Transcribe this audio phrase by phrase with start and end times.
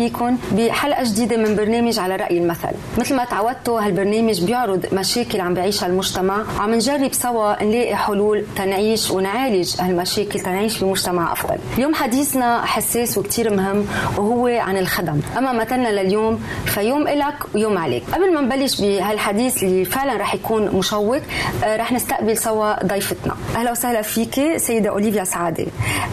[0.00, 2.68] فيكم بحلقة جديدة من برنامج على رأي المثل.
[2.98, 6.44] مثل ما تعودتوا هالبرنامج بيعرض مشاكل عم بيعيشها المجتمع.
[6.58, 11.56] وعم نجرب سوا نلاقي حلول تنعيش ونعالج هالمشاكل تنعيش بمجتمع أفضل.
[11.78, 13.86] اليوم حديثنا حساس وكتير مهم
[14.16, 15.20] وهو عن الخدم.
[15.38, 18.02] أما مثلنا لليوم فيوم إلك ويوم عليك.
[18.12, 21.20] قبل ما نبلش بهالحديث اللي فعلا رح يكون مشوق
[21.64, 23.36] آه، رح نستقبل سوا ضيفتنا.
[23.56, 25.66] أهلا وسهلا فيك سيدة أوليفيا سعادة.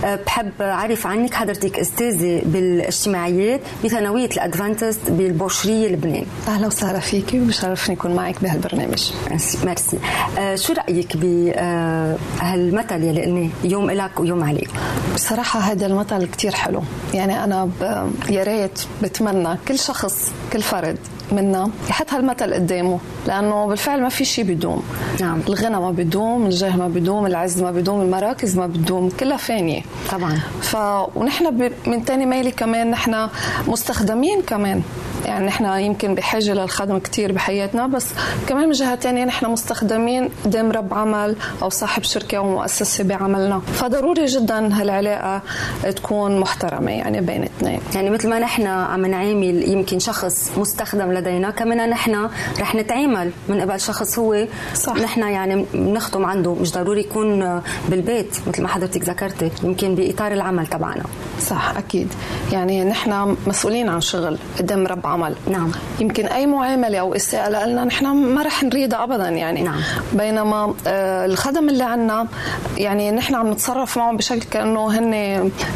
[0.06, 3.62] آه، بحب أعرف عنك حضرتك أستاذة بالإجتماعيات.
[3.84, 9.12] بثانوية الأدفانتست بالبوشريه لبنان أهلا وسهلا فيكي وبشرفني أكون معك بهالبرنامج
[9.64, 10.00] ميرسي.
[10.40, 14.70] آه شو رأيك بهالمثل آه يلي قلناه؟ يوم لك ويوم عليك.
[15.16, 16.84] بصراحة هذا المثل كتير حلو.
[17.14, 17.70] يعني أنا
[18.30, 20.98] يا ريت بتمنى كل شخص كل فرد
[21.32, 24.84] منا يحط هالمثل قدامه لأنه بالفعل ما في شيء بيدوم
[25.22, 25.40] نعم.
[25.48, 29.82] الغنى ما بيدوم الجاه ما بيدوم العز ما بيدوم المراكز ما بتدوم كلها فانية.
[30.12, 30.40] طبعا.
[30.62, 30.76] ف
[31.16, 33.30] ونحن من تاني ميلي كمان نحن
[33.68, 34.82] مستخدمين كمان
[35.28, 38.08] يعني نحن يمكن بحاجة للخدمه كثير بحياتنا بس
[38.48, 43.60] كمان من جهة ثانية نحن مستخدمين قدام رب عمل أو صاحب شركة أو مؤسسة بعملنا.
[43.60, 45.42] فضروري جدا هالعلاقة
[45.96, 47.80] تكون محترمة يعني بين اثنين.
[47.96, 52.30] يعني مثل ما نحن عم نعامل يمكن شخص مستخدم لدينا كمان نحن
[52.60, 54.48] رح نتعامل من قبل شخص هو.
[54.74, 54.96] صح.
[54.96, 60.68] نحن يعني بنخدم عنده مش ضروري يكون بالبيت مثل ما حضرتك ذكرتي يمكن بإطار العمل
[60.68, 61.04] تبعنا.
[61.42, 62.14] صح أكيد.
[62.52, 65.17] يعني نحن مسؤولين عن شغل قدام رب عمل
[65.50, 65.72] نعم.
[66.00, 69.62] يمكن أي معاملة أو إساءة لنا نحن ما رح نريدها ابدا يعني.
[69.62, 69.80] نعم.
[70.14, 72.28] بينما آه، الخدم اللي عنا
[72.78, 75.14] يعني نحن عم نتصرف معهم بشكل كأنه هن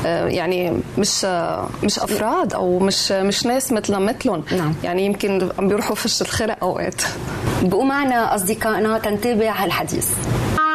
[0.05, 4.43] آه، يعني مش آه، مش أفراد أو مش مش ناس مثلنا مثلهم.
[4.57, 4.73] نعم.
[4.83, 7.01] يعني يمكن عم بيروحوا فش الخرق أوقات.
[7.61, 10.07] بقوا معنا أصدقائنا تنتابع هالحديث.
[10.07, 10.70] سيدي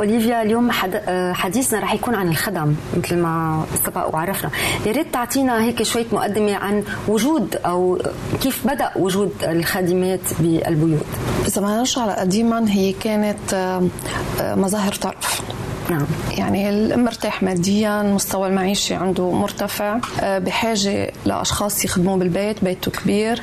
[0.00, 4.50] أوليفيا اليوم آه، حديثنا رح يكون عن الخدم مثل ما سبق وعرفنا.
[4.86, 7.98] يا ريت تعطينا هيك شوية مقدمة عن وجود أو
[8.42, 11.06] كيف بدأ وجود الخادمات بالبيوت.
[11.46, 13.88] إذا ما نرجع قديما هي كانت آه،
[14.40, 15.42] مظاهر طرف.
[15.90, 16.06] نعم.
[16.38, 19.98] يعني مرتاح ماديا مستوى المعيشي عنده مرتفع.
[20.20, 23.42] آه، بحاجة لأشخاص يخدموه بالبيت بيته كبير.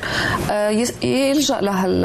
[0.50, 0.68] آه،
[1.02, 2.00] يلجأ لهال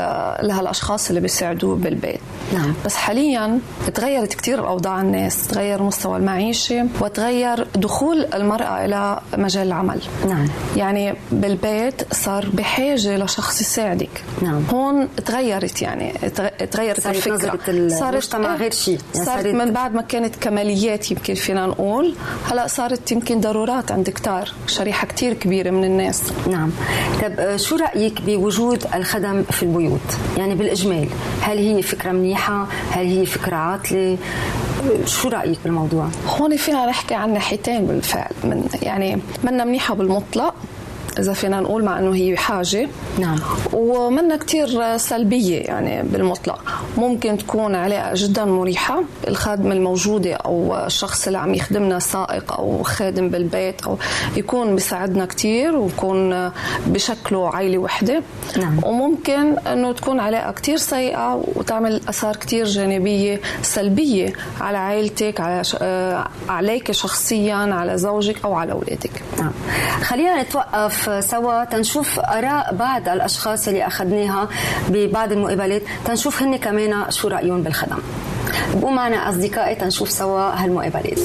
[0.48, 2.20] لهالأشخاص اللي بيساعدوه بالبيت.
[2.54, 2.74] نعم.
[2.86, 3.60] بس حاليا
[3.94, 10.02] تغيرت كثير أوضاع الناس تغير مستوى المعيشي وتغير دخول المرأة إلى مجال العمل.
[10.28, 10.48] نعم.
[10.76, 14.24] يعني بالبيت صار بحاجة لشخص يساعدك.
[14.42, 14.64] نعم.
[14.74, 16.14] هون تغيرت يعني
[16.72, 17.88] تغيرت الفكرة.
[17.88, 22.16] صارت غير شيء يعني صارت من بعد ما كانت كانت كماليات يمكن فينا نقول.
[22.52, 26.24] هلا صارت يمكن ضرورات عند كتار شريحة كتير كبيرة من الناس.
[26.50, 26.72] نعم.
[27.22, 30.00] طب آه، شو رأيك بوجود الخدم في البيوت؟
[30.38, 31.08] يعني بالإجمال
[31.42, 34.18] هل هي فكرة منيحة؟ هل هي فكرة عاطلة؟
[35.06, 38.32] شو رأيك بالموضوع؟ هون فينا نحكي عن ناحيتين بالفعل.
[38.44, 40.54] من يعني منا منيحة بالمطلق
[41.20, 42.90] إذا فينا نقول مع إنه هي حاجة.
[43.20, 43.40] نعم.
[43.74, 46.60] ومنا كثير سلبية يعني بالمطلق.
[46.98, 49.04] ممكن تكون علاقة جدا مريحة.
[49.28, 53.98] الخادمه الموجودة أو الشخص اللي عم يخدمنا سائق أو خادم بالبيت أو
[54.38, 56.52] يكون بيساعدنا كثير ويكون
[56.88, 58.24] بشكله عائله وحدة.
[58.58, 58.80] نعم.
[58.84, 65.76] وممكن إنه تكون علاقة كثير سيئة وتعمل آثار كثير جانبية سلبية على عائلتك على ش...
[65.82, 69.24] آه، عليك شخصيا على زوجك أو على أولادك.
[69.40, 69.52] نعم.
[70.04, 74.50] خلينا نتوقف سوا تنشوف آراء بعض الأشخاص اللي أخذناها
[74.90, 75.82] ببعض المقابلات.
[76.06, 77.98] تنشوف هن كمان شو رأيهم بالخدم.
[78.76, 81.20] بقوا معنا أصدقائي تنشوف سوا هالمقابلات.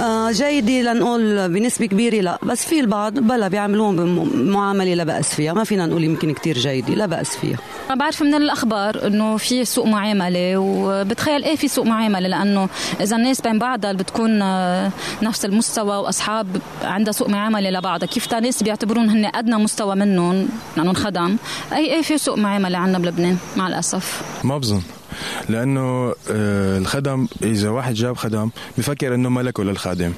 [0.00, 2.38] آه جيدة لنقول بنسبة كبيرة لا.
[2.42, 3.96] بس في البعض بلا بيعملوهم
[4.28, 5.52] بمعاملة لا بأس فيها.
[5.52, 7.58] ما فينا نقول يمكن كتير جيدة لا بأس فيها.
[7.88, 12.68] أنا بعرف من الأخبار إنه في سوء معاملة وبتخيل إيه في سوء معاملة؟ لأنه
[13.00, 14.90] إذا الناس بين بعضها بتكون آه،
[15.22, 16.46] نفس المستوى وأصحاب
[16.82, 21.36] عندها سوء معاملة لبعضها كيف تا ناس بيعتبرون هن أدنى مستوى منهم؟ لأنهم خدم
[21.72, 24.22] أي إيه في سوء معاملة عندنا بلبنان؟ مع الأسف.
[24.44, 24.82] ما بظن.
[25.48, 30.12] لأنه آه، الخدم إذا واحد جاب خدم بفكر إنه ملكه للخادم.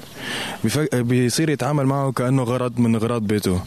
[0.93, 3.61] بيصير يتعامل معه كأنه غرض من اغراض بيته.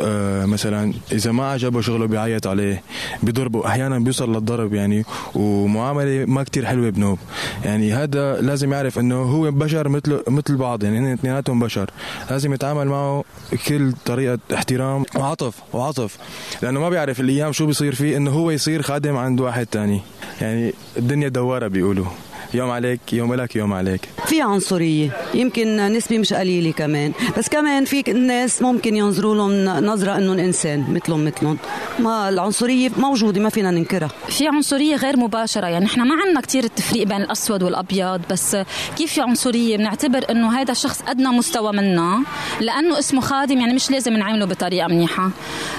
[0.00, 2.82] آه، مثلا إذا ما عجبه شغله بيعيط عليه
[3.22, 7.18] بيضربه أحيانا بيوصل للضرب يعني ومعاملة ما كتير حلوة بنوب.
[7.64, 11.90] يعني هذا لازم يعرف إنه هو بشر مثل مثل بعض يعني هن اثنيناتهم بشر.
[12.30, 13.24] لازم يتعامل معه
[13.68, 15.04] كل طريقة احترام.
[15.14, 16.18] وعطف وعطف.
[16.62, 20.00] لأنه ما بيعرف الأيام شو بيصير فيه إنه هو يصير خادم عند واحد تاني.
[20.40, 22.06] يعني الدنيا دوارة بيقولوا.
[22.56, 24.00] يوم عليك يوم لك يوم عليك.
[24.26, 27.12] في عنصرية يمكن نسبة مش قليلة كمان.
[27.38, 31.58] بس كمان في ناس ممكن ينظروا لهم نظرة إنهم إنسان مثلهم مثلهم.
[31.98, 34.08] ما العنصرية موجودة ما فينا ننكرها.
[34.28, 35.66] في عنصرية غير مباشرة.
[35.66, 38.56] يعني إحنا ما عندنا كثير التفريق بين الأسود والأبيض بس
[38.96, 42.22] كيف في عنصرية؟ بنعتبر إنه هذا الشخص أدنى مستوى منا
[42.60, 45.30] لأنه اسمه خادم يعني مش لازم نعامله بطريقة منيحة.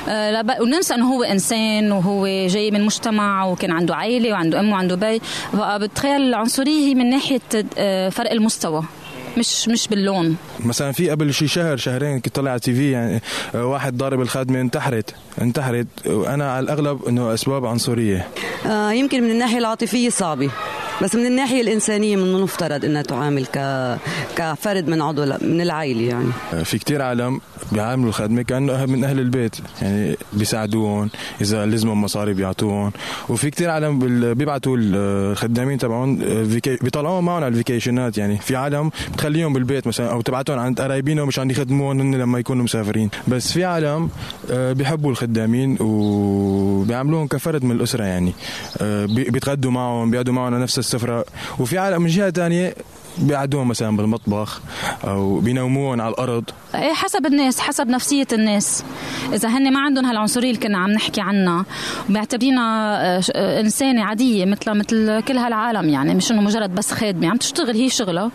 [0.10, 4.96] أه وننسى إنه هو إنسان وهو جاي من مجتمع وكان عنده عائله وعنده أم وعنده
[4.96, 5.22] بي.
[5.53, 7.41] بتخيل العنصرية هي من ناحية
[7.77, 8.83] آه، فرق المستوى
[9.38, 10.38] مش مش باللون.
[10.59, 13.21] مثلا في قبل شي شهر شهرين كنت طلع على تي في يعني
[13.55, 18.27] آه، واحد ضارب الخادمة انتحرت انتحرت وأنا على الأغلب إنه أسباب عنصرية.
[18.65, 20.50] آه يمكن من الناحية العاطفية صعبة.
[21.01, 23.57] بس من الناحية الإنسانية من المفترض إنها تعامل ك
[24.35, 26.29] كفرد من عضو من العائلة يعني.
[26.53, 31.09] آه، في كتير عالم بيعاملوا الخدمه كانه من أهل البيت يعني بيساعدوهم
[31.41, 32.91] إذا لزمهم مصاري بيعطوهم
[33.29, 33.99] وفي كتير عالم
[34.33, 38.37] بيبعتوا الخدامين تبعهم آه، بيطلعوهم معهم على الفيكيشنات يعني.
[38.37, 43.09] في عالم بتخليهم بالبيت مثلا أو تبعتهم عند قرايبينهم مشان يخدموهم لما يكونوا مسافرين.
[43.27, 44.09] بس في عالم
[44.51, 48.33] آه، بيحبوا الخدامين وبيعاملوهم كفرد من الأسرة يعني.
[49.07, 51.25] بيتغدوا معهم بيقعدوا معهم نفس السفره
[51.60, 52.74] وفي عالم من جهة ثانية
[53.19, 54.62] بيقعدوهم مثلا بالمطبخ
[55.03, 56.43] أو بينوموهم على الأرض.
[56.75, 58.83] إيه حسب الناس حسب نفسية الناس.
[59.33, 61.65] إذا هن ما عندهم هالعنصرية اللي كنا عم نحكي عنها
[62.09, 67.29] وبيعتبرينا آه، آه، إنسانة عادية مثل مثل كل هالعالم يعني مش إنه مجرد بس خادمة.
[67.29, 68.31] عم تشتغل هي شغلها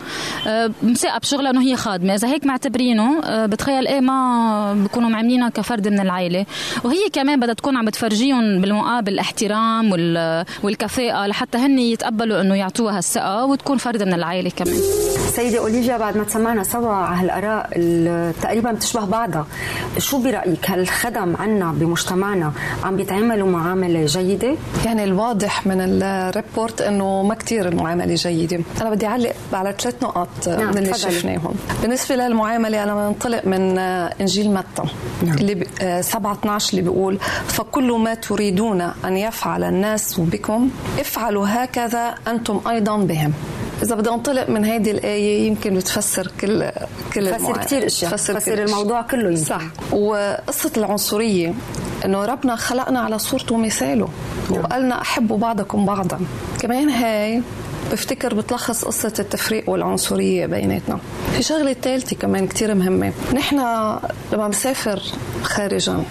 [0.47, 2.15] آه، مساقه بشغلها إنه هي خادمة.
[2.15, 6.47] إذا هيك معتبرينه بتخيل إيه ما بكونوا معاملينها كفرد من العائله
[6.85, 9.93] وهي كمان بدها تكون عم بتفرجيهم بالمقابل الاحترام
[10.63, 14.72] والكفاءة لحتى هن يتقبلوا إنه يعطوها هالثقة وتكون فرد من العائله كمان.
[15.37, 17.69] سيدة أوليفيا بعد ما تسمعنا سوا على هالآراء
[18.43, 19.47] تقريبا بتشبه بعضها
[19.99, 22.53] شو برأيك؟ هل الخدم عنا بمجتمعنا
[22.85, 28.61] عم بيتعاملوا معاملة جيدة؟ يعني الواضح من الريبورت إنه ما كثير المعاملة جيدة.
[28.81, 31.55] أنا بدي أعلق على ثلاث نقط نعم من اللي شفناهم.
[31.83, 34.83] بالنسبة للمعاملة أنا بنطلق من إنجيل متى
[35.23, 35.39] نعم.
[35.39, 35.65] اللي ب...
[36.01, 42.97] 7 12 اللي بيقول فكل ما تريدون أن يفعل الناس بكم افعلوا هكذا أنتم أيضا
[42.97, 43.33] بهم.
[43.83, 46.71] إذا بدي أنطلق من هيدي الآية يمكن بتفسر كل
[47.15, 48.11] كل تفسر كثير أشياء.
[48.11, 49.45] تفسر, تفسر الموضوع كله يمكن.
[49.45, 49.63] صح.
[49.93, 51.55] وقصة العنصرية
[52.05, 54.09] إنه ربنا خلقنا على صورته ومثاله
[54.51, 54.61] نعم.
[54.61, 56.21] وقالنا احبوا بعضكم بعضا.
[56.61, 57.43] كمان هاي
[57.93, 60.99] بفتكر بتلخص قصة التفريق والعنصرية بيناتنا.
[61.37, 63.13] في شغلة ثالثة كمان كتير مهمة.
[63.35, 63.57] نحن
[64.33, 65.03] لما بنسافر
[65.43, 66.03] خارجا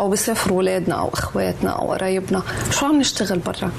[0.00, 2.42] أو بيسافروا أولادنا أو إخواتنا أو قرايبنا.
[2.70, 3.70] شو عم نشتغل برا؟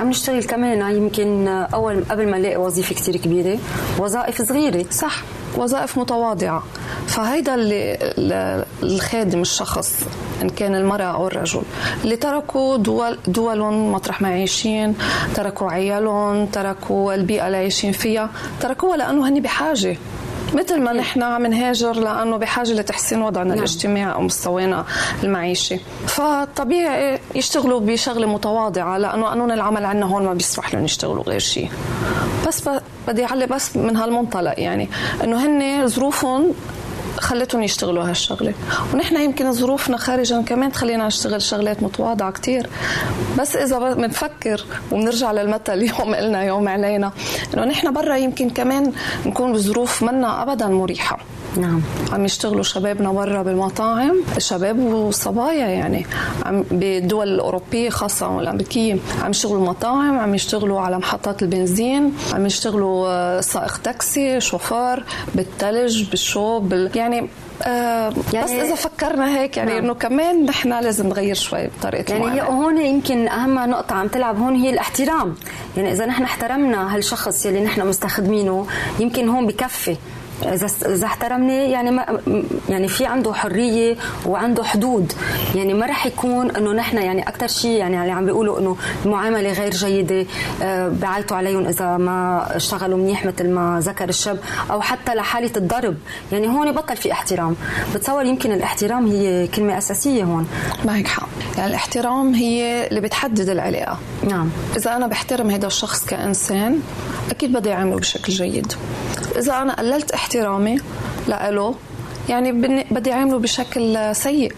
[0.00, 3.58] عم نشتغل كمان يمكن أول قبل ما نلاقي وظيفة كثير كبيرة.
[3.98, 4.84] وظائف صغيرة.
[4.90, 5.22] صح.
[5.56, 6.62] وظائف متواضعة.
[7.06, 9.94] فهيدا اللي الخادم الشخص
[10.42, 11.62] إن كان المرأة أو الرجل
[12.04, 14.94] اللي تركوا دول دولهم مطرح ما عايشين
[15.34, 19.96] تركوا عيالهم تركوا البيئة اللي عايشين فيها تركوها لأنه هن بحاجة.
[20.54, 23.58] مثل ما نحن عم نهاجر لأنه بحاجة لتحسين وضعنا نعم.
[23.58, 24.84] الاجتماعي أو مستوانا
[25.24, 31.40] المعيشي فطبيعي يشتغلوا بشغلة متواضعة لأنه قانون العمل عندنا هون ما بيسمح لهم يشتغلوا غير
[31.40, 31.70] شيء
[32.48, 32.62] بس
[33.08, 34.88] بدي أعلق بس من هالمنطلق يعني
[35.24, 36.54] إنه هن ظروفهم
[37.22, 38.54] خلتهم يشتغلوا هالشغلة.
[38.94, 42.66] ونحن يمكن ظروفنا خارجا كمان تخلينا نشتغل شغلات متواضعة كتير.
[43.38, 47.12] بس إذا بنفكر وبنرجع للمثل اليوم قلنا يوم علينا
[47.54, 48.92] إنه نحن برا يمكن كمان
[49.26, 51.18] نكون بظروف منا أبدا مريحة.
[51.56, 51.80] نعم.
[52.12, 56.06] عم يشتغلوا شبابنا برا بالمطاعم شباب وصبايا يعني.
[56.46, 58.96] عم بالدول الأوروبية خاصة والأمريكية.
[59.22, 65.04] عم يشتغلوا مطاعم عم يشتغلوا على محطات البنزين عم يشتغلوا آه، سائق تاكسي شوفار
[65.34, 66.90] بالثلج بالشوب بال...
[66.94, 67.28] يعني
[67.62, 69.84] آه يعني بس إذا فكرنا هيك يعني نعم.
[69.84, 74.38] إنه كمان نحن لازم نغير شوي بطريقة يعني هي هون يمكن أهم نقطة عم تلعب
[74.38, 75.34] هون هي الاحترام.
[75.76, 78.66] يعني إذا نحن احترمنا هالشخص يلي نحن مستخدمينه
[79.00, 79.96] يمكن هون بكفي.
[80.42, 82.20] إذا إذا احترمني يعني ما
[82.68, 83.96] يعني في عنده حرية
[84.26, 85.12] وعنده حدود.
[85.54, 89.52] يعني ما رح يكون إنه نحن يعني أكثر شيء يعني اللي عم بيقولوا إنه المعاملة
[89.52, 90.26] غير جيدة
[90.62, 94.38] آه، بعيطوا عليهم إذا ما اشتغلوا منيح مثل ما ذكر الشاب
[94.70, 95.96] أو حتى لحالة الضرب.
[96.32, 97.56] يعني هون بطل في احترام.
[97.94, 100.48] بتصور يمكن الاحترام هي كلمة أساسية هون.
[100.84, 101.28] معك حق.
[101.56, 103.98] يعني الاحترام هي اللي بتحدد العلاقة.
[104.28, 104.50] نعم.
[104.76, 106.80] إذا أنا بحترم هذا الشخص كإنسان
[107.30, 108.72] أكيد بدي أعامله بشكل جيد.
[109.38, 110.78] إذا أنا قللت احترامي
[111.28, 111.74] لإله
[112.28, 112.52] يعني
[112.90, 114.52] بدي أعامله بشكل سيء.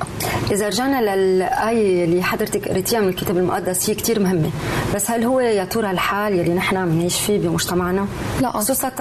[0.51, 4.51] إذا رجعنا للآية اللي حضرتك قريتيها من الكتاب المقدس هي كثير مهمة.
[4.95, 8.07] بس هل هو يا ترى الحال يلي نحن بنعيش فيه بمجتمعنا؟
[8.41, 8.51] لا.
[8.51, 8.93] خصوصا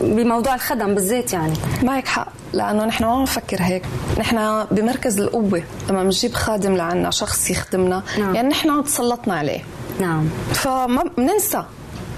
[0.00, 1.52] بموضوع الخدم بالذات يعني.
[1.82, 3.82] معك حق لأنه نحن ما بنفكر هيك.
[4.18, 8.02] نحن بمركز القوة لما بنجيب خادم لعنا شخص يخدمنا.
[8.18, 8.34] نعم.
[8.34, 9.60] يعني نحن تسلطنا عليه.
[10.00, 10.28] نعم.
[10.52, 11.64] فما بننسى.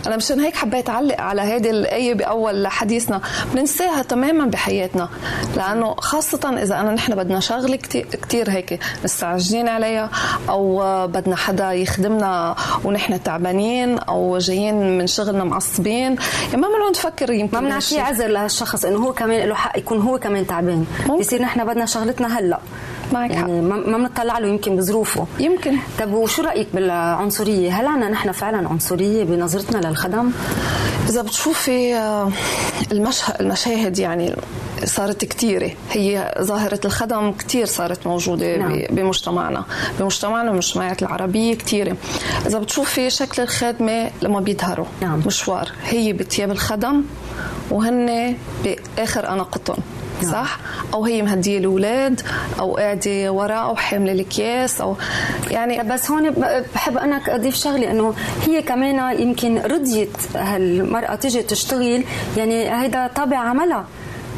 [0.07, 3.21] أنا مشان هيك حبيت أعلق على هذه الايه بأول حديثنا
[3.55, 5.09] بننساها تماما بحياتنا.
[5.57, 7.77] لأنه خاصة إذا أنا نحن بدنا شغلة
[8.23, 10.11] كثير هيك مستعجلين عليها
[10.49, 16.17] أو بدنا حدا يخدمنا ونحن تعبانين أو جايين من شغلنا معصبين.
[16.47, 20.01] يعني ما بنقعد نفكر يمكن ما بنعطيه عذر لهالشخص إنه هو كمان له حق يكون
[20.01, 20.87] هو كمان تعبان.
[21.21, 22.59] بصير نحن بدنا شغلتنا هلأ.
[23.13, 23.61] معك يعني.
[23.61, 25.27] ما بنطلع له يمكن بظروفه.
[25.39, 25.77] يمكن.
[25.99, 30.31] طب وشو رأيك بالعنصرية؟ هل عنا نحن فعلا عنصرية بنظرتنا للخدم؟
[31.09, 32.31] إذا بتشوفي آه،
[32.93, 34.37] المشهد المشاهد يعني
[34.85, 38.83] صارت كثيرة هي ظاهرة الخدم كثير صارت موجودة نعم.
[38.91, 39.65] بمجتمعنا.
[40.01, 41.97] بمجتمعنا والمجتمعات العربية كثيرة
[42.47, 44.87] إذا بتشوفي شكل الخادمة لما بيظهروا.
[45.01, 45.23] نعم.
[45.27, 45.73] مشوار.
[45.85, 47.03] هي بتياب الخدم
[47.71, 49.77] وهن بآخر أناقتهم.
[50.23, 50.33] نعم.
[50.33, 50.59] صح
[50.95, 52.21] أو هي مهدية الاولاد
[52.61, 54.97] أو قاعدة وراء أو حاملة الأكياس أو
[55.51, 56.31] يعني بس هون
[56.75, 58.15] بحب أنا أضيف شغلة إنه
[58.47, 62.05] هي كمان يمكن رضيت هالمرأة تجي تشتغل
[62.37, 63.85] يعني هيدا طابع عملها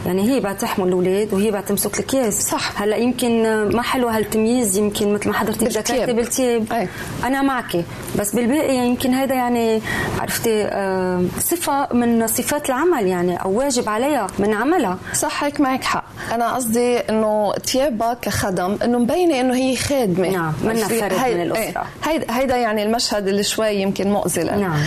[0.09, 2.83] يعني هي بعد تحمل الأولاد وهي بعد تمسك الكيس صح.
[2.83, 3.43] هلا يمكن
[3.77, 6.89] ما حلو هالتمييز يمكن مثل ما حضرتك ذكرتي بالتياب أي.
[7.25, 7.85] أنا معك.
[8.19, 9.81] بس بالباقي يمكن هذا يعني
[10.21, 14.99] عرفتي آه صفة من صفات العمل يعني أو واجب عليها من عملها.
[15.15, 16.05] صح هيك معك حق.
[16.33, 20.29] أنا قصدي إنه تيابها كخدم إنه مبينة إنه هي خادمة.
[20.29, 21.35] نعم منها فرد.
[21.35, 21.85] من الأسرة.
[22.05, 24.81] هيدا هيدا يعني المشهد اللي شوي يمكن مؤذي نعم.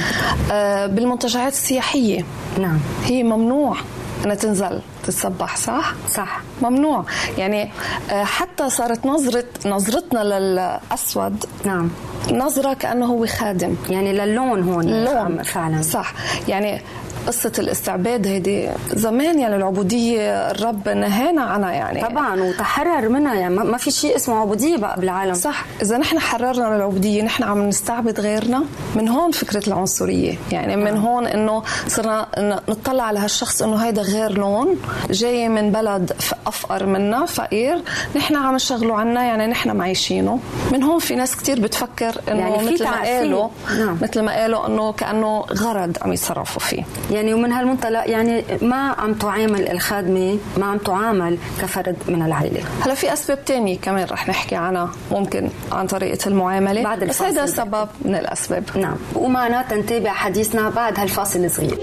[0.51, 2.25] آه بالمنتجعات السياحية.
[2.59, 2.79] نعم.
[3.05, 3.77] هي ممنوع.
[4.25, 6.41] انها تنزل تتصبح صح؟ صح.
[6.61, 7.05] ممنوع.
[7.37, 7.71] يعني
[8.11, 11.89] آه، حتى صارت نظرة نظرتنا للأسود نعم.
[12.31, 13.75] نظرة كأنه هو خادم.
[13.89, 15.81] يعني للون هون اللون فعلا.
[15.81, 16.13] صح.
[16.47, 16.81] يعني
[17.27, 22.01] قصة الاستعباد هيدي زمان يعني العبودية الرب نهانا عنها يعني.
[22.01, 23.55] طبعا وتحرر منها يعني.
[23.55, 25.33] ما في شيء اسمه عبودية بقى بالعالم.
[25.33, 25.65] صح.
[25.81, 28.63] إذا نحن حررنا من العبودية نحن عم نستعبد غيرنا
[28.96, 30.37] من هون فكرة العنصرية.
[30.51, 32.27] يعني من هون إنه صرنا
[32.69, 34.75] نطلع على هالشخص إنه هيدا غير لون
[35.09, 36.13] جاي من بلد
[36.48, 37.81] أفقر منا فقير.
[38.15, 40.39] نحن عم نشغله عنا يعني نحن معيشينه.
[40.72, 43.98] من هون في ناس كتير بتفكر إنه يعني مثل ما قالوا نعم.
[44.01, 46.83] مثل ما قالوا إنه كأنه غرض عم يتصرفوا فيه.
[47.11, 52.93] يعني ومن هالمنطلق يعني ما عم تعامل الخادمة ما عم تعامل كفرد من العائله هلا
[52.93, 56.83] في أسباب تانية كمان رح نحكي عنها ممكن عن طريقة المعاملة.
[56.83, 58.63] بعد بس هذا سبب من الأسباب.
[58.77, 58.95] نعم.
[59.15, 61.77] ومعنا تنتابع حديثنا بعد هالفاصل الصغير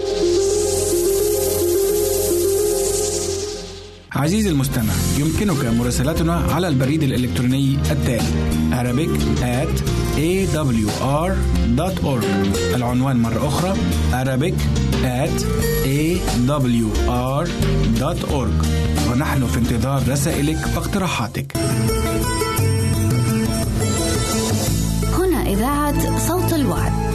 [4.12, 8.22] عزيزي المستمع يمكنك مراسلتنا على البريد الإلكتروني التالي
[8.72, 9.12] Arabic
[9.42, 11.36] at awr.org
[12.74, 13.74] العنوان مرة أخرى
[14.12, 14.54] Arabic
[15.04, 15.42] at
[15.84, 17.38] awr.org
[19.10, 21.56] ونحن في انتظار رسائلك واقتراحاتك.
[25.18, 27.07] هنا إذاعة صوت الوعد.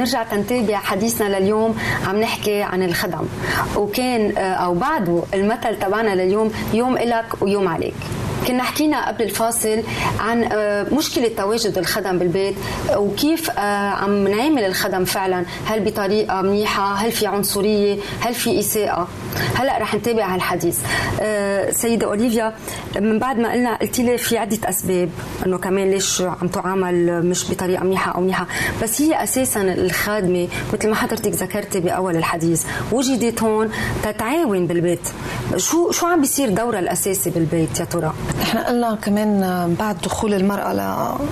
[0.00, 3.28] نرجع تنتابع حديثنا لليوم عم نحكي عن الخدم.
[3.76, 7.94] وكان آه، أو بعده المثل تبعنا لليوم يوم إلك ويوم عليك.
[8.48, 9.82] كنا حكينا قبل الفاصل
[10.20, 12.54] عن آه، مشكلة تواجد الخدم بالبيت
[12.96, 15.44] وكيف آه، عم نعمل الخدم فعلا.
[15.66, 19.08] هل بطريقة منيحة؟ هل في عنصرية؟ هل في إساءة؟
[19.54, 20.78] هلا رح نتابع هالحديث
[21.20, 22.54] آه، سيدة أوليفيا
[22.96, 25.10] من بعد ما قلنا قلت لي في عدة أسباب
[25.46, 28.46] أنه كمان ليش عم تعامل مش بطريقة منيحة أو منيحة
[28.82, 33.70] بس هي أساسا الخادمة مثل ما حضرتك ذكرتي بأول الحديث وجدت هون
[34.02, 35.00] تتعاون بالبيت
[35.56, 38.12] شو شو عم بيصير دورها الأساسي بالبيت يا ترى؟
[38.42, 39.40] إحنا قلنا كمان
[39.78, 40.72] بعد دخول المرأة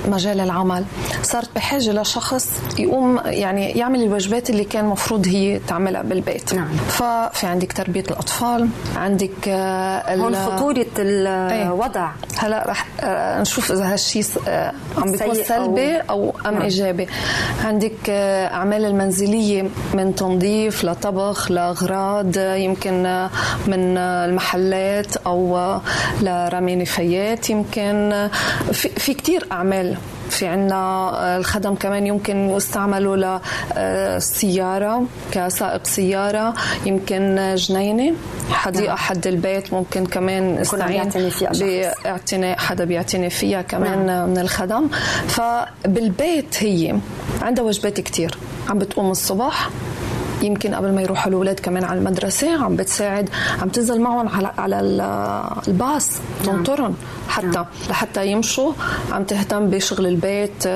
[0.07, 0.85] لمجال العمل
[1.23, 6.69] صارت بحاجة لشخص يقوم يعني يعمل الواجبات اللي كان مفروض هي تعملها بالبيت نعم.
[6.89, 8.69] ففي عندك تربية الأطفال.
[8.97, 12.11] عندك آه، هون خطورة الوضع.
[12.39, 16.63] هلا رح آه، نشوف إذا هالشيء آه، عم بيكون سلبي أو أم نعم.
[16.63, 17.07] إيجابي.
[17.65, 23.29] عندك أعمال المنزلية من تنظيف لطبخ لأغراض يمكن
[23.67, 25.79] من المحلات أو
[26.23, 28.29] لرمي نفايات يمكن.
[28.73, 29.97] في, في كتير أعمال
[30.31, 33.39] في عنا الخدم كمان يمكن يستعملوا
[33.77, 36.55] للسيارة كسائق سيارة
[36.87, 38.15] يمكن جنينة
[38.51, 38.97] حديقة نعم.
[38.97, 41.11] حد البيت ممكن كمان استعين
[42.05, 44.29] باعتناء حدا بيعتني فيها كمان نعم.
[44.29, 44.89] من الخدم
[45.29, 46.97] فبالبيت هي
[47.43, 48.39] عندها واجبات كتير
[48.69, 49.71] عم بتقوم الصبح
[50.43, 53.29] يمكن قبل ما يروحوا الأولاد كمان على المدرسة عم بتساعد
[53.63, 54.81] عم تنزل معهم على على
[55.69, 56.11] الباص
[56.47, 56.57] نعم.
[56.57, 56.95] تنطرهم
[57.29, 57.47] حتى.
[57.47, 57.67] نعم.
[57.91, 58.73] لحتى يمشوا
[59.13, 60.69] عم تهتم بشغل البيت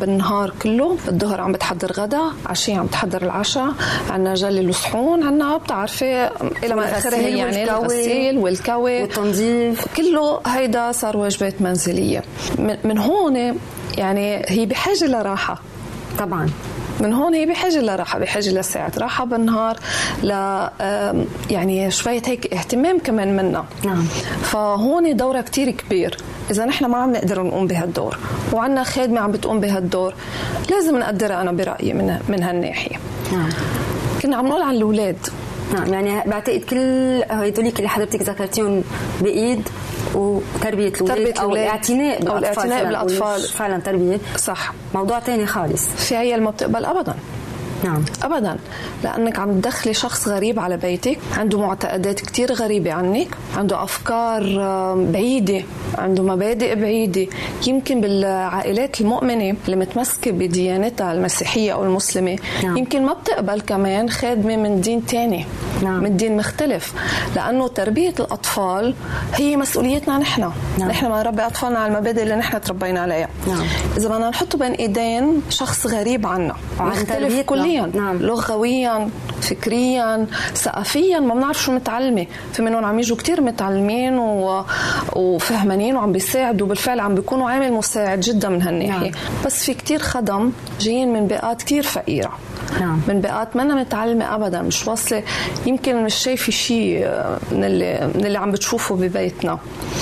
[0.00, 3.72] بالنهار كله الظهر عم بتحضر غدا عشية عم تحضر العشاء
[4.10, 6.30] عنا جلي الصحون عنا بتعرفي
[6.62, 9.02] إلى ما آخره يعني الغسيل والكوي.
[9.02, 9.84] والتنظيف.
[9.96, 12.22] كله هيدا صار واجبات منزلية.
[12.84, 13.36] من هون
[13.98, 15.60] يعني هي بحاجة لراحة.
[16.18, 16.50] طبعا.
[17.00, 19.76] من هون هي بحاجة لراحة بحاجة لساعة راحة بالنهار
[20.22, 20.30] ل
[21.50, 23.64] يعني شوية هيك اهتمام كمان منا.
[23.84, 24.04] نعم.
[24.42, 26.16] فهون دورها كتير كبير.
[26.50, 28.18] إذا نحن ما عم نقدر نقوم بهالدور
[28.52, 30.14] وعندنا خادمة عم بتقوم بهالدور
[30.70, 32.96] لازم نقدرها أنا برأيي من من هالناحية.
[33.32, 33.48] نعم.
[34.22, 35.26] كنا عم نقول عن الأولاد.
[35.74, 38.82] نعم يعني بعتقد كل هدوليك اللي حضرتك ذكرتيهم
[39.20, 39.68] بإيد
[40.14, 43.40] وتربية الأولاد أو الاعتناء بالاطفال أو الاعتناء بالأطفال.
[43.40, 44.18] فعلا تربية.
[44.36, 44.72] صح.
[44.94, 45.86] موضوع ثاني خالص.
[45.88, 47.14] في عيال ما بتقبل ابدا.
[47.84, 48.56] نعم ابدا
[49.04, 54.42] لأنك عم تدخلي شخص غريب على بيتك عنده معتقدات كثير غريبة عنك عنده أفكار
[55.12, 55.62] بعيدة
[55.98, 57.26] عنده مبادئ بعيدة
[57.66, 62.76] يمكن بالعائلات المؤمنة اللي متمسكة بديانتها المسيحية أو المسلمة نعم.
[62.76, 65.46] يمكن ما بتقبل كمان خادمة من دين ثاني
[65.82, 66.02] نعم.
[66.02, 66.94] من دين مختلف
[67.36, 68.94] لأنه تربية الأطفال
[69.34, 70.88] هي مسؤوليتنا نحن نعم.
[70.88, 73.64] نحن ما نربي أطفالنا على المبادئ اللي نحن تربينا عليها نعم.
[73.96, 77.34] إذا بدنا نحطه بين إيدين شخص غريب عنا مختلف
[77.70, 78.16] كليا نعم.
[78.16, 82.26] لغويا فكريا ثقافيا ما بنعرف شو متعلمة.
[82.52, 84.64] في منهم عم يجوا كثير متعلمين و...
[85.16, 89.10] وفهمانين وعم بيساعدوا بالفعل عم بيكونوا عامل مساعد جدا من هالناحية.
[89.10, 89.20] نعم.
[89.46, 92.32] بس في كثير خدم جايين من بيئات كثير فقيرة.
[92.80, 93.00] نعم.
[93.08, 95.22] من بيئات ما متعلمة ابدا مش واصلة.
[95.66, 96.98] يمكن مش شايفة شيء
[97.52, 99.58] من اللي من اللي عم بتشوفه ببيتنا.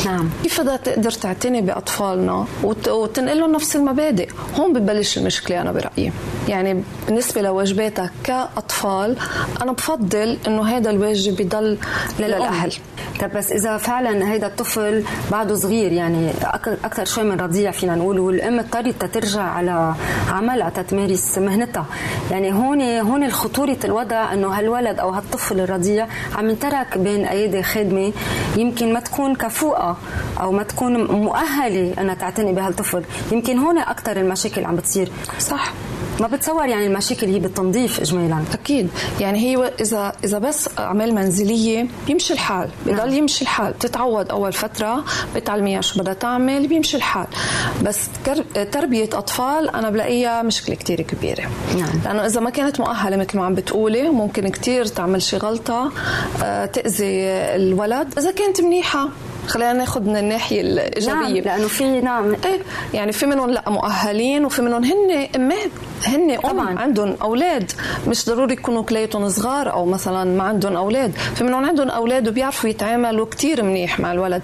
[0.06, 0.30] نعم.
[0.42, 2.88] كيف بدها تقدر تعتني بأطفالنا وت...
[2.88, 4.28] وتنقل لهم نفس المبادئ؟
[4.58, 6.12] هون ببلش المشكلة أنا برأيي.
[6.48, 9.16] يعني بالنسبة لواجباتك كأطفال
[9.62, 11.78] أنا بفضل إنه هذا الواجب يضل
[12.18, 12.72] للاهل
[13.20, 16.30] طب بس إذا فعلا هيدا الطفل بعده صغير يعني
[16.84, 19.94] أكثر شوي من رضيع فينا نقول والأم اضطرت ترجع على
[20.28, 21.86] عملها تتمارس مهنتها.
[22.30, 28.12] يعني هون هون خطورة الوضع إنه هالولد أو هالطفل الرضيع عم ينترك بين أيدي خادمة
[28.56, 29.96] يمكن ما تكون كفوءة
[30.40, 33.04] أو ما تكون مؤهلة إنها تعتني بهالطفل.
[33.32, 35.12] يمكن هون أكثر المشاكل عم بتصير.
[35.38, 35.72] صح.
[36.20, 38.44] ما بتصور يعني المشاكل هي بالتنظيف اجمالا.
[38.52, 38.88] أكيد.
[39.20, 42.68] يعني هي إذا إذا بس أعمال منزلية بيمشي الحال.
[42.86, 43.12] بضل نعم.
[43.12, 43.78] يمشي الحال.
[43.78, 45.04] تتعود أول فترة
[45.36, 47.26] بتعلميها شو بدها تعمل بيمشي الحال.
[47.84, 48.08] بس
[48.72, 51.48] تربية أطفال أنا بلاقيها مشكلة كتير كبيرة.
[51.78, 52.00] نعم.
[52.04, 55.92] لأنه إذا ما كانت مؤهلة مثل ما عم بتقولي ممكن كتير تعمل شي غلطة
[56.42, 57.24] آه، تأذي
[57.56, 58.18] الولد.
[58.18, 59.08] إذا كانت منيحة
[59.48, 61.14] خلينا ناخذ من الناحية الإيجابية.
[61.14, 62.34] نعم لأنه في نعم.
[62.44, 62.60] إيه
[62.94, 65.70] يعني في منهم لأ مؤهلين وفي منهم هن امات
[66.04, 66.78] هن أم طبعا.
[66.78, 67.72] عندهم أولاد.
[68.08, 71.12] مش ضروري يكونوا كلياتهم صغار أو مثلا ما عندهم أولاد.
[71.34, 74.42] في منهم عندهم أولاد وبيعرفوا يتعاملوا كتير منيح مع الولد.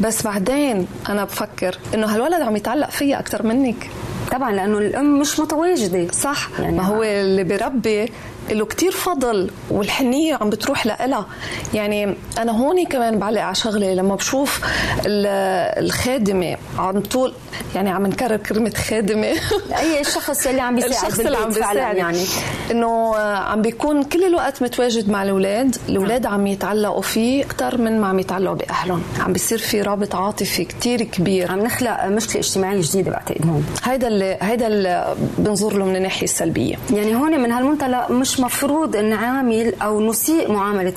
[0.00, 3.90] بس بعدين أنا بفكر إنه هالولد عم يتعلق فيها أكثر منك.
[4.32, 6.12] طبعا لأنه الأم مش متواجدة.
[6.12, 6.48] صح.
[6.58, 8.12] يعني ما هو اللي بيربي
[8.50, 11.26] له كتير فضل والحنية عم بتروح لها
[11.74, 14.60] يعني أنا هون كمان بعلق على شغله لما بشوف
[15.06, 17.32] الخادمة عم طول
[17.74, 19.26] يعني عم نكرر كلمة خادمة.
[19.80, 21.96] أي الشخص اللي عم بيساعد الشخص اللي عم بيساعد.
[21.96, 22.24] يعني.
[22.70, 25.76] إنه عم بيكون كل الوقت متواجد مع الأولاد.
[25.88, 29.02] الأولاد عم يتعلقوا فيه أكثر من ما عم يتعلقوا بأهلهم.
[29.20, 31.52] عم بيصير في رابط عاطفي كتير كبير.
[31.52, 33.66] عم نخلق مشكلة اجتماعية جديدة بعتقد هون.
[33.84, 36.76] هيدا اللي هيدا اللي بنظر له من الناحية السلبية.
[36.94, 40.92] يعني هون من هالمنطلق مش مفروض نعامل أو نسيء معاملة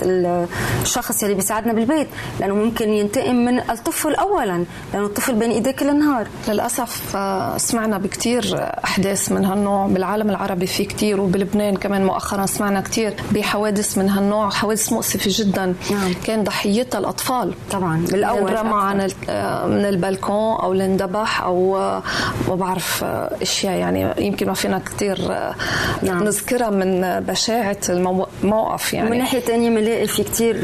[0.82, 2.08] الشخص اللي بيساعدنا بالبيت
[2.40, 7.98] لأنه ممكن ينتقم من الطفل اولا لأنه الطفل بين ايديه كل النهار للأسف آه، سمعنا
[7.98, 14.10] بكثير أحداث من هالنوع بالعالم العربي في كثير وبلبنان كمان مؤخرا سمعنا كثير بحوادث من
[14.10, 16.14] هالنوع حوادث مؤسفة جدا نعم.
[16.24, 22.04] كان ضحيتها الأطفال طبعا بالأول رمى عن آه، من البلكون أو لندبح أو آه،
[22.48, 23.04] ما بعرف
[23.42, 25.20] أشياء يعني يمكن ما فينا كثير
[26.04, 26.24] نعم.
[26.24, 29.10] نذكرها من بشاعة الموقف يعني.
[29.10, 30.56] من ناحية ثانية بنلاقي في كثير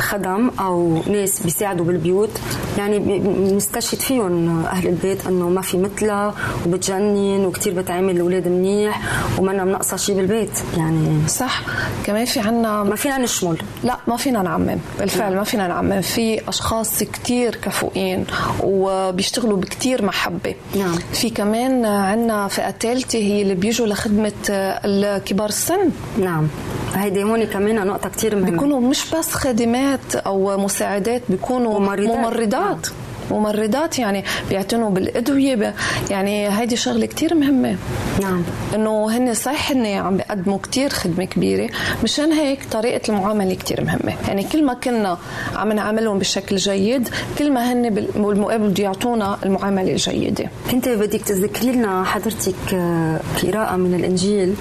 [0.00, 2.30] خدم أو ناس بيساعدوا بالبيوت.
[2.78, 6.34] يعني بنستشهد فيهم أهل البيت إنه ما في مثلها
[6.66, 9.00] وبتجنن وكثير بتعامل الأولاد منيح
[9.38, 10.58] ومنا منقصه شيء بالبيت.
[10.76, 11.62] يعني صح.
[12.06, 13.58] كمان في عنا ما فينا نشمل.
[13.84, 14.78] لا ما فينا نعمم.
[14.98, 15.34] بالفعل.
[15.34, 16.00] ما فينا نعمم.
[16.00, 18.24] في أشخاص كثير كفؤين
[18.62, 20.94] وبيشتغلوا بكثير محبه نعم.
[21.12, 26.48] في كمان عنا فئة ثالثه هي اللي بيجوا لخدمة الكبار السن نعم
[26.94, 32.52] هيدي هون كمان نقطة كثير مهمة بيكونوا مش بس خادمات أو مساعدات بيكونوا ممرضات, ممرضات.
[32.52, 33.03] نعم.
[33.30, 35.74] ممرضات يعني بيعتنوا بالأدوية
[36.10, 37.76] يعني هيدي شغلة كتير مهمة.
[38.22, 38.42] نعم.
[38.74, 41.68] إنه هن صحيح هن عم بيقدموا كتير خدمة كبيرة
[42.04, 44.14] مشان هيك طريقة المعاملة كتير مهمة.
[44.28, 45.18] يعني كل ما كنا
[45.56, 47.08] عم نعاملهم بشكل جيد
[47.38, 50.50] كل ما هن بالمقابل بده يعطونا المعاملة الجيدة.
[50.72, 54.54] أنت بدك تذكري لنا حضرتك آه، قراءة من الإنجيل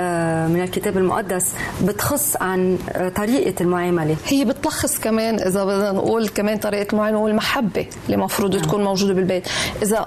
[0.00, 2.78] آه، من الكتاب المقدس بتخص عن
[3.16, 4.16] طريقة المعاملة.
[4.26, 8.64] هي بتلخص كمان إذا بدنا نقول كمان طريقة المعاملة والمحبة اللي المفروض نعم.
[8.64, 9.48] تكون موجودة بالبيت.
[9.82, 10.06] إذا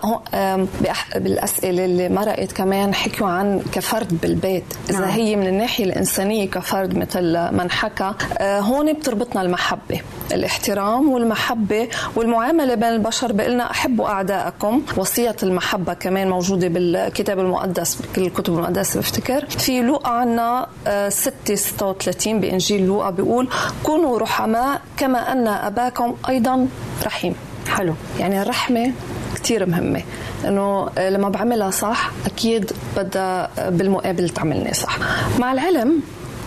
[1.16, 4.64] بالأسئلة اللي مرقت كمان حكوا عن كفرد بالبيت.
[4.90, 5.10] إذا نعم.
[5.10, 10.02] هي من الناحية الإنسانية كفرد مثل ما حكى آه، هون بتربطنا المحبة
[10.34, 13.32] الاحترام والمحبة والمعاملة بين البشر.
[13.32, 14.82] بقلنا أحبوا أعدائكم.
[14.98, 19.46] وصية المحبة كمان موجودة بالكتاب المقدس بكل الكتب المقدسة بفتكر.
[19.50, 20.68] في لوقا عنا
[21.10, 23.50] 6 36 بإنجيل لوقا بيقول
[23.84, 26.68] كونوا رحماء كما أن أباكم أيضا
[27.06, 27.36] رحيم.
[27.68, 27.94] حلو.
[28.20, 28.92] يعني الرحمة
[29.36, 30.02] كثير مهمة.
[30.46, 34.98] إنه لما بعملها صح أكيد بدها بالمقابل تعملني صح.
[35.40, 36.02] مع العلم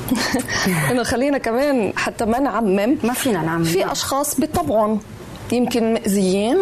[0.91, 3.65] إنه خلينا كمان حتى ما نعمم ما فينا نعمم.
[3.65, 5.01] في أشخاص بطبعهم
[5.53, 6.57] يمكن مأذيين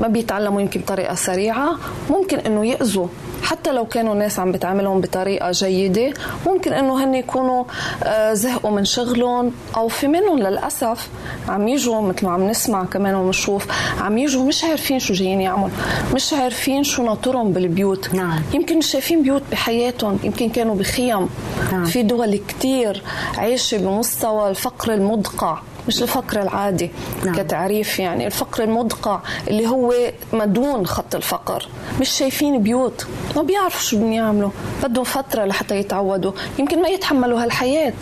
[0.00, 1.78] ما بيتعلموا يمكن بطريقه سريعة
[2.10, 3.08] ممكن إنه يأذوا.
[3.42, 6.12] حتى لو كانوا الناس عم بتعاملهم بطريقة جيدة
[6.46, 7.64] ممكن إنه هن يكونوا
[8.04, 11.08] آه، زهقوا من شغلهم أو في منهم للأسف
[11.48, 13.66] عم يجوا مثل ما عم نسمع كمان ونشوف
[14.00, 15.68] عم يجوا مش عارفين شو جايين يعملوا
[16.14, 18.42] مش عارفين شو ناطرهم بالبيوت نعم.
[18.54, 21.28] يمكن مش شايفين بيوت بحياتهم يمكن كانوا بخيم
[21.72, 21.84] نعم.
[21.84, 23.02] في دول كتير
[23.38, 26.90] عايشة بمستوى الفقر المدقع مش الفقر العادي
[27.24, 27.34] نعم.
[27.34, 29.94] كتعريف يعني الفقر المدقع اللي هو
[30.32, 31.68] مدون خط الفقر
[32.00, 34.50] مش شايفين بيوت ما بيعرفوا شو بدهم يعملوا
[34.82, 37.92] بدهم فترة لحتى يتعودوا يمكن ما يتحملوا هالحياة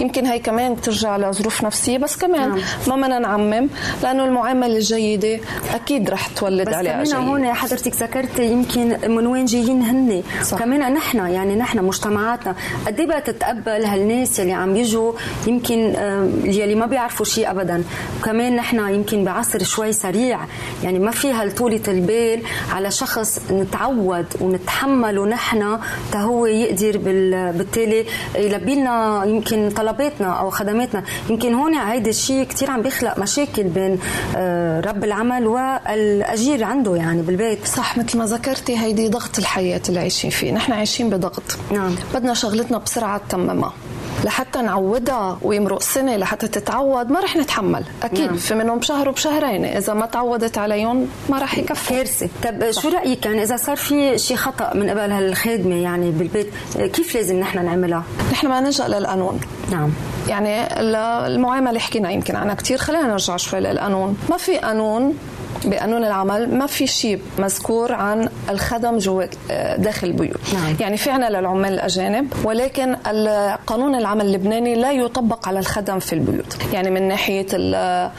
[0.00, 2.60] يمكن هي كمان بترجع لظروف نفسية بس كمان نعم.
[2.88, 3.68] ما بدنا نعمم
[4.02, 5.40] لأنه المعاملة الجيدة
[5.74, 10.22] أكيد رح تولد عليها بس كمان هون حضرتك ذكرتي يمكن من وين جايين هن.
[10.58, 12.54] كمان نحن يعني نحن مجتمعاتنا
[12.86, 15.12] قد إيه تتقبل هالناس اللي عم يجوا
[15.46, 15.78] يمكن
[16.44, 17.84] يلي ما بيعرفوا شيء ابدا.
[18.20, 20.40] وكمان نحن يمكن بعصر شوي سريع
[20.82, 25.78] يعني ما في هالطولة البال على شخص نتعود ونتحمله نحن
[26.14, 26.98] هو يقدر
[27.52, 28.06] بالتالي
[28.38, 31.02] يلبي لنا يمكن طلباتنا أو خدماتنا.
[31.30, 33.98] يمكن هون هيدا الشيء كثير عم بيخلق مشاكل بين
[34.36, 37.66] آه، رب العمل والأجير عنده يعني بالبيت.
[37.66, 40.52] صح مثل ما ذكرتي هيدي ضغط الحياة اللي عايشين فيه.
[40.52, 41.42] نحن عايشين بضغط.
[41.72, 41.94] نعم.
[42.14, 43.72] بدنا شغلتنا بسرعة تممها
[44.26, 48.20] لحتى نعودها ويمرق سنه لحتى تتعود ما رح نتحمل أكيد.
[48.20, 48.36] نعم.
[48.36, 52.28] في منهم شهر وبشهرين إذا ما تعودت عليهم ما رح يكفي كارثة.
[52.44, 57.14] طب شو رأيك؟ يعني إذا صار في شيء خطأ من قبل هالخادمه يعني بالبيت كيف
[57.14, 59.40] لازم نحن نعملها؟ نحن ما نلجأ للقانون.
[59.70, 59.90] نعم.
[60.28, 60.80] يعني
[61.26, 64.16] المعاملة حكينا يمكن عنها كثير خلينا نرجع شوي للقانون.
[64.30, 65.18] ما في قانون
[65.64, 70.54] بقانون العمل ما في شيء مذكور عن الخدم جوا آه، داخل البيوت.
[70.54, 70.76] نعم.
[70.80, 72.94] يعني في عنا للعمال الأجانب ولكن
[73.66, 76.56] قانون العمل اللبناني لا يطبق على الخدم في البيوت.
[76.72, 78.12] يعني من ناحية آه،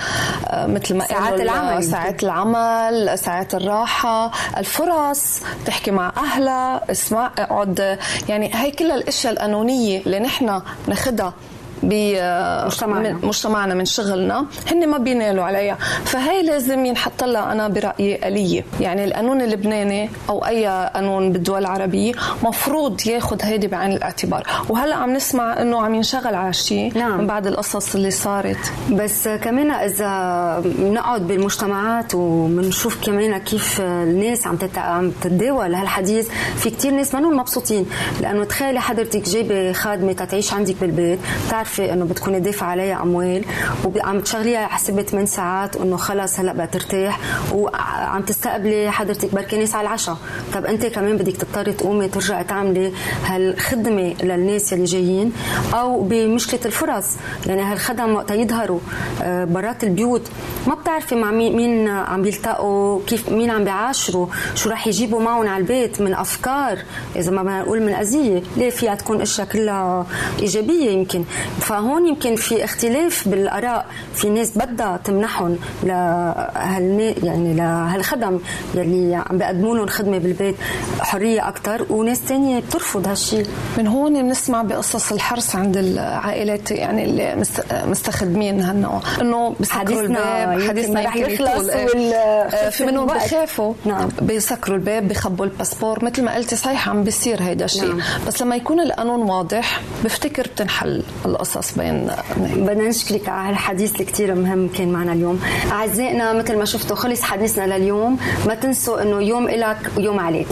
[0.53, 7.99] مثل ما ساعات العمل ساعات العمل ساعات الراحة الفرص تحكي مع أهلها اسمع اقعد.
[8.29, 11.33] يعني هي كل الأشياء القانونية اللي نحن ناخدها
[11.83, 13.73] بمجتمعنا مجتمعنا.
[13.73, 14.45] من شغلنا.
[14.71, 18.65] هن ما بينالوا عليها فهي لازم ينحط لها أنا برأيي آلية.
[18.79, 22.13] يعني القانون اللبناني أو أي قانون بالدول العربية
[22.43, 24.43] مفروض ياخذ هيدي بعين الاعتبار.
[24.69, 27.17] وهلأ عم نسمع إنه عم ينشغل على شيء نعم.
[27.17, 28.71] من بعد القصص اللي صارت.
[28.91, 36.91] بس كمان إذا بنقعد بالمجتمعات وبنشوف كمان كيف الناس عم عم تتداول هالحديث في كتير
[36.91, 37.85] ناس منهم مبسوطين.
[38.21, 43.45] لأنه تخيلي حضرتك جايبة خادمة تعيش عندك بالبيت بتعرف عارفه إنه بتكوني دافعه عليها أموال
[43.85, 47.19] وعم تشغليها حسب 8 ساعات وإنه خلص هلأ بقى ترتاح
[47.53, 50.17] وعم تستقبلي حضرتك بركي ناس على العشاء.
[50.53, 52.91] طب أنت كمان بدك تضطري تقومي ترجعي تعملي
[53.25, 55.33] هالخدمة للناس اللي جايين
[55.73, 57.05] أو بمشكلة الفرص.
[57.47, 58.79] يعني هالخدم وقت يظهروا
[59.21, 60.21] آه، برات البيوت.
[60.67, 65.47] ما بتعرفي مع مين مين عم بيلتقوا كيف مين عم بيعاشروا شو راح يجيبوا معهم
[65.47, 66.77] على البيت من أفكار.
[67.15, 70.05] إذا ما بنقول من أذية ليه فيها تكون أشياء كلها
[70.39, 71.23] إيجابية يمكن.
[71.59, 73.85] فهون يمكن في اختلاف بالآراء.
[74.15, 78.39] في ناس بدها تمنحهم لهال يعني لهالخدم
[78.75, 80.55] يلي عم بيقدموا لهم خدمة بالبيت
[80.99, 83.45] حرية أكثر وناس ثانية بترفض هالشيء
[83.77, 89.01] من هون بنسمع بقصص الحرص عند العائلات يعني اللي مستخدمين هالنوع.
[89.21, 92.13] إنه بيسكروا الباب حديثنا رح يخلص وال...
[92.71, 93.73] في منهم بخافوا.
[93.85, 94.09] نعم.
[94.21, 96.05] بيسكروا الباب بخبوا الباسبور.
[96.05, 98.01] مثل ما قلتي صحيح عم بيصير هيدا الشيء نعم.
[98.27, 101.03] بس لما يكون القانون واضح بفتكر بتنحل
[101.47, 105.39] القصص بين بدنا نشكرك على هالحديث اللي كثير مهم كان معنا اليوم.
[105.71, 108.17] أعزائنا مثل ما شفتوا خلص حديثنا لليوم.
[108.47, 110.47] ما تنسوا إنه يوم إلك ويوم عليك.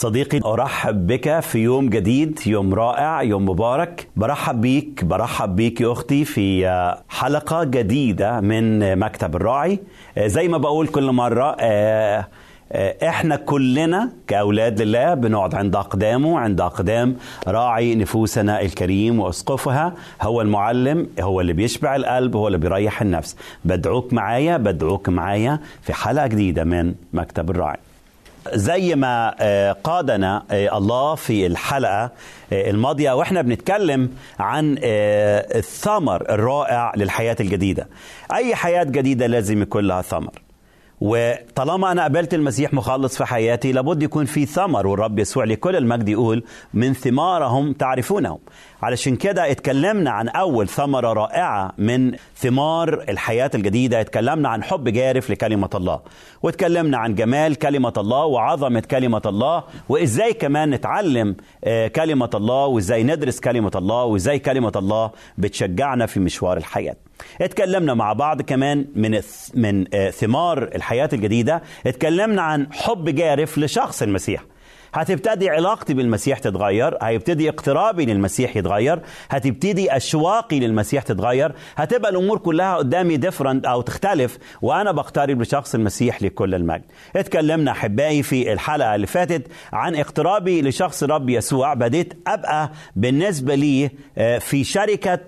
[0.00, 4.08] صديقي أرحب بك في يوم جديد يوم رائع يوم مبارك.
[4.16, 6.66] برحب بيك برحب بيك يا أختي في
[7.08, 9.78] حلقة جديدة من مكتب الراعي.
[10.18, 11.56] زي ما بقول كل مرة
[13.02, 17.16] إحنا كلنا كأولاد لله بنقعد عند اقدامه عند أقدام
[17.48, 19.92] راعي نفوسنا الكريم وأسقفها.
[20.22, 23.36] هو المعلم هو اللي بيشبع القلب هو اللي بيريح النفس.
[23.64, 27.78] بدعوك معايا بدعوك معايا في حلقة جديدة من مكتب الراعي.
[28.54, 29.30] زي ما
[29.84, 32.10] قادنا الله في الحلقة
[32.52, 37.88] الماضية وإحنا بنتكلم عن الثمر الرائع للحياة الجديدة.
[38.34, 40.32] أي حياة جديدة لازم يكون لها ثمر.
[41.00, 46.08] وطالما أنا قبلت المسيح مخلص في حياتي لابد يكون في ثمر والرب يسوع لكل المجد
[46.08, 48.38] يقول من ثمارهم تعرفونهم.
[48.82, 54.00] علشان كده اتكلمنا عن أول ثمرة رائعة من ثمار الحياة الجديدة.
[54.00, 56.00] اتكلمنا عن حب جارف لكلمة الله
[56.42, 61.36] واتكلمنا عن جمال كلمة الله وعظمة كلمة الله وإزاي كمان نتعلم
[61.96, 66.96] كلمة الله وإزاي ندرس كلمة الله وإزاي كلمة الله بتشجعنا في مشوار الحياة.
[67.40, 69.20] اتكلمنا مع بعض كمان من
[69.54, 71.62] من ثمار الحياة الجديدة.
[71.86, 74.42] اتكلمنا عن حب جارف لشخص المسيح.
[74.94, 82.76] هتبتدي علاقتي بالمسيح تتغير هيبتدي اقترابي للمسيح يتغير هتبتدي أشواقي للمسيح تتغير هتبقى الأمور كلها
[82.76, 86.82] قدامي ديفرنت أو تختلف وأنا بقترب لشخص المسيح لكل المجد.
[87.16, 91.74] اتكلمنا أحبائي في الحلقة اللي فاتت عن اقترابي لشخص رب يسوع.
[91.74, 93.90] بديت أبقى بالنسبة لي
[94.40, 95.18] في شركة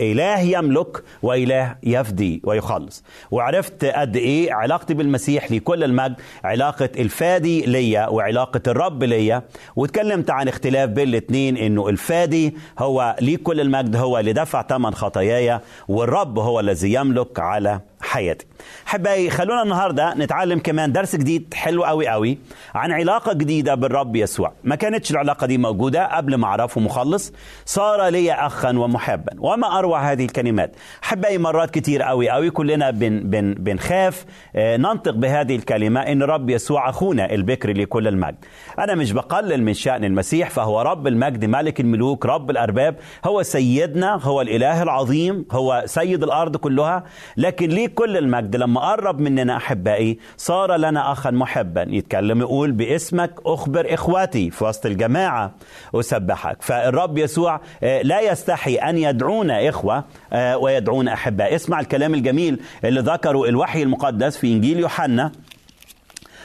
[0.00, 3.04] إله يملك وإله يفدي ويخلص.
[3.30, 9.42] وعرفت قد إيه علاقتي بالمسيح لكل المجد علاقة الفادي ليا وعلاقة علاقة الرب ليا
[9.76, 14.94] واتكلمت عن اختلاف بين الاثنين إنه الفادي هو ليه كل المجد هو اللي دفع ثمن
[14.94, 18.46] خطاياي والرب هو الذي يملك على حياتي.
[18.86, 22.38] حبايبي خلونا النهارده نتعلم كمان درس جديد حلو قوي قوي
[22.74, 24.52] عن علاقة جديدة بالرب يسوع.
[24.64, 27.32] ما كانتش العلاقة دي موجودة قبل ما أعرفه مخلص
[27.64, 30.76] صار لي اخا ومحبا وما أروع هذه الكلمات.
[31.02, 34.24] حبايبي مرات كتير قوي قوي كلنا بن بن بنخاف
[34.56, 38.36] ننطق بهذه الكلمة إن رب يسوع أخونا البكر لكل المجد.
[38.78, 44.14] أنا مش بقلل من شأن المسيح فهو رب المجد ملك الملوك رب الأرباب هو سيدنا
[44.22, 47.04] هو الإله العظيم هو سيد الأرض كلها
[47.36, 48.56] لكن ليه كل المجد.
[48.56, 51.86] لما قرب مننا أحبائي صار لنا أخا محبا.
[51.88, 55.52] يتكلم يقول باسمك أخبر إخواتي في وسط الجماعة.
[55.94, 56.62] أسبحك.
[56.62, 61.54] فالرب يسوع لا يستحي أن يدعونا إخوة ويدعونا أحباء.
[61.54, 65.32] اسمع الكلام الجميل اللي ذكره الوحي المقدس في إنجيل يوحنا.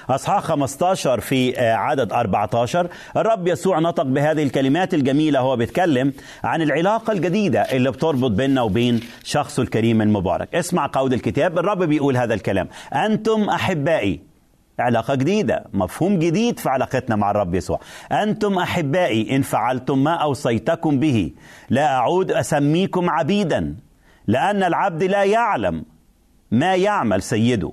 [0.10, 2.88] أصحاح 15 في عدد 14
[3.18, 9.00] الرب يسوع نطق بهذه الكلمات الجميلة هو بيتكلم عن العلاقة الجديدة اللي بتربط بيننا وبين
[9.24, 10.56] شخصه الكريم المبارك.
[10.56, 14.30] اسمع قول الكتاب الرب بيقول هذا الكلام أنتم أحبائي.
[14.80, 17.80] علاقة جديدة مفهوم جديد في علاقتنا مع الرب يسوع.
[18.12, 21.32] أنتم أحبائي إن فعلتم ما أوصيتكم به.
[21.70, 23.76] لا أعود أسميكم عبيدا
[24.28, 25.86] لأن العبد لا يعلم
[26.52, 27.72] ما يعمل سيده.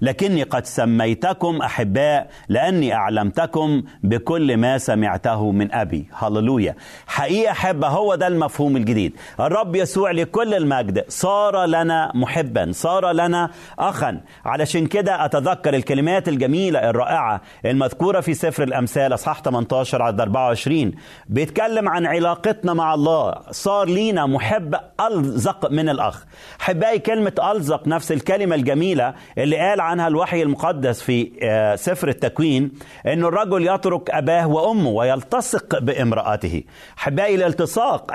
[0.00, 6.06] لكني قد سميتكم أحباء لأني أعلمتكم بكل ما سمعته من أبي.
[6.14, 6.74] هللويا.
[7.06, 9.16] حقيقة احبه هو ده المفهوم الجديد.
[9.40, 14.20] الرب يسوع لكل المجد صار لنا محبا صار لنا اخا.
[14.44, 20.92] علشان كده أتذكر الكلمات الجميلة الرائعة المذكورة في سفر الأمثال أصحاح 18 عدد 24
[21.28, 23.34] بيتكلم عن علاقتنا مع الله.
[23.50, 26.24] صار لينا محب ألزق من الأخ.
[26.60, 31.30] أحبائي كلمة ألزق نفس الكلمة الجميلة اللي قال عنها الوحي المقدس في
[31.78, 32.70] سفر التكوين
[33.06, 36.62] أن الرجل يترك أباه وأمه ويلتصق بامرأته.
[36.96, 38.12] حبائي الالتصاق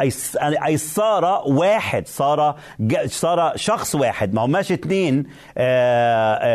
[0.65, 2.55] أي صار واحد صار
[3.05, 5.23] صار شخص واحد ما هماش اتنين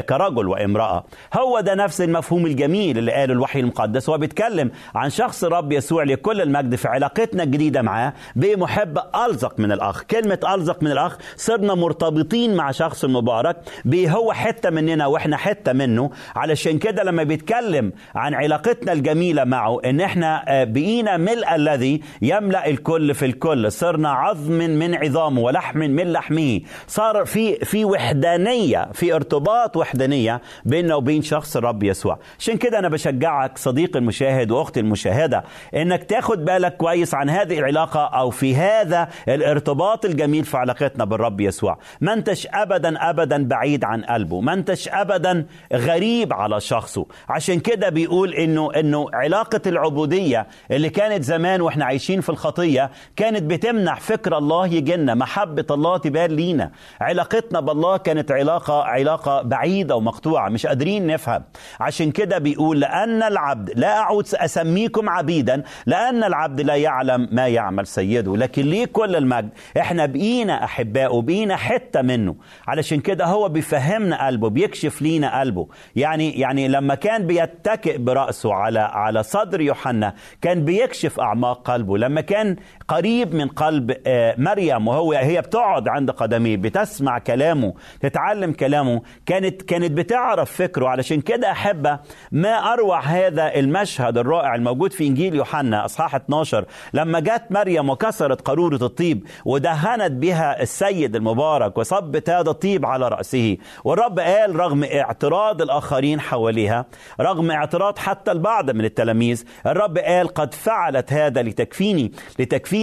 [0.08, 1.04] كرجل وامرأة.
[1.34, 4.08] هو ده نفس المفهوم الجميل اللي قاله الوحي المقدس.
[4.08, 9.72] هو بيتكلم عن شخص الرب يسوع لكل المجد في علاقتنا الجديدة معاه بمحب ألزق من
[9.72, 10.02] الأخ.
[10.02, 13.56] كلمة ألزق من الأخ صرنا مرتبطين مع شخص المبارك
[13.96, 20.00] هو حتة مننا وإحنا حتة منه علشان كده لما بيتكلم عن علاقتنا الجميلة معه إن
[20.00, 23.72] إحنا بقينا ملء الذي يملأ الكل في الكل.
[23.72, 26.60] صرنا عظم من عظامه ولحم من لحمه.
[26.86, 32.18] صار في في وحدانية في ارتباط وحدانية بيننا وبين شخص الرب يسوع.
[32.38, 35.44] عشان كده أنا بشجعك صديقي المشاهد واختي المشاهدة
[35.74, 41.40] إنك تاخد بالك كويس عن هذه العلاقة أو في هذا الارتباط الجميل في علاقتنا بالرب
[41.40, 41.78] يسوع.
[42.00, 44.40] ما انتش ابدا ابدا بعيد عن قلبه.
[44.40, 47.06] ما انتش ابدا غريب على شخصه.
[47.28, 53.42] عشان كده بيقول إنه إنه علاقة العبودية اللي كانت زمان وإحنا عايشين في الخطية كانت
[53.42, 56.70] بتمنع فكر الله يجينا محبة الله تبان لينا.
[57.00, 61.42] علاقتنا بالله كانت علاقة علاقة بعيدة ومقطوعة مش قادرين نفهم.
[61.80, 67.86] عشان كده بيقول لأن العبد لا أعود أسميكم عبيدا لأن العبد لا يعلم ما يعمل
[67.86, 68.36] سيده.
[68.36, 72.34] لكن ليه كل المجد؟ إحنا بقينا أحباء بقينا حتة منه.
[72.68, 75.68] علشان كده هو بيفهمنا قلبه بيكشف لينا قلبه.
[75.96, 81.98] يعني يعني لما كان بيتكئ برأسه على على صدر يوحنا كان بيكشف أعماق قلبه.
[81.98, 82.56] لما كان
[82.88, 89.02] قريب من قلب آه، مريم وهو هي بتقعد عند قدميه بتسمع كلامه تتعلم كلامه.
[89.26, 90.88] كانت كانت بتعرف فكره.
[90.88, 91.98] علشان كده أحبة
[92.32, 96.64] ما أروع هذا المشهد الرائع الموجود في إنجيل يوحنا أصحاح 12
[96.94, 103.56] لما جت مريم وكسرت قارورة الطيب ودهنت بها السيد المبارك وصبت هذا الطيب على رأسه
[103.84, 106.84] والرب قال رغم اعتراض الآخرين حواليها
[107.20, 112.12] رغم اعتراض حتى البعض من التلاميذ الرب قال قد فعلت هذا لتكفيني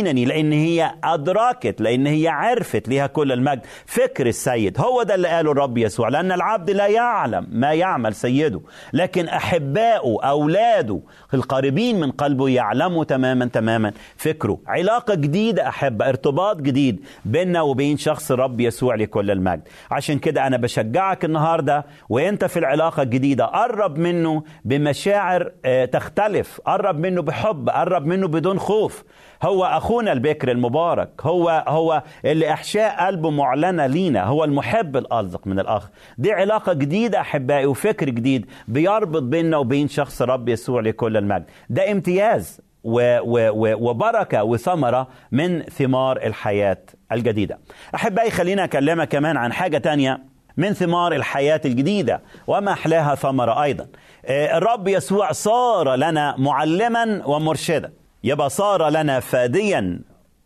[0.01, 3.61] لتكفينني لأن هي أدركت لأن هي عرفت لها كل المجد.
[3.85, 8.61] فكر السيد هو ده اللي قاله الرب يسوع لأن العبد لا يعلم ما يعمل سيده.
[8.93, 10.99] لكن أحباؤه أولاده
[11.33, 13.91] القريبين من قلبه يعلموا تماما تماما.
[14.17, 19.61] فكره علاقة جديدة احبه ارتباط جديد بيننا وبين شخص الرب يسوع لكل المجد.
[19.91, 26.99] عشان كده أنا بشجعك النهارده وأنت في العلاقة الجديدة قرب منه بمشاعر آه، تختلف قرب
[26.99, 29.03] منه بحب قرب منه بدون خوف.
[29.45, 31.09] هو أخونا البكر المبارك.
[31.21, 34.23] هو هو اللي احشاء قلبه معلنة لينا.
[34.23, 35.89] هو المحب الالصق من الأخ.
[36.17, 41.45] دي علاقة جديدة أحبائي وفكر جديد بيربط بيننا وبين شخص الرب يسوع لكل المجد.
[41.69, 46.77] ده امتياز و و و وبركة وثمرة من ثمار الحياة
[47.11, 47.59] الجديدة.
[47.95, 50.19] أحبائي خلينا أكلمك كمان عن حاجة تانية
[50.57, 53.87] من ثمار الحياة الجديدة وما أحلاها ثمرة أيضا.
[54.25, 57.91] آه، الرب يسوع صار لنا معلما ومرشدا.
[58.25, 59.99] يبقى صار لنا فاديا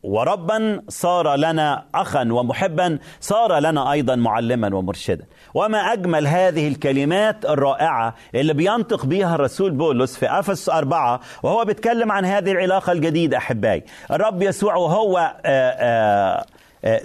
[0.04, 5.26] وربا صار لنا اخا ومحبا صار لنا أيضا معلما ومرشدا.
[5.54, 12.12] وما أجمل هذه الكلمات الرائعة اللي بينطق بها الرسول بولس في افس أربعة وهو بيتكلم
[12.12, 13.84] عن هذه العلاقة الجديدة أحبائي.
[14.12, 15.76] الرب يسوع وهو آآ آآ
[16.40, 16.46] آه،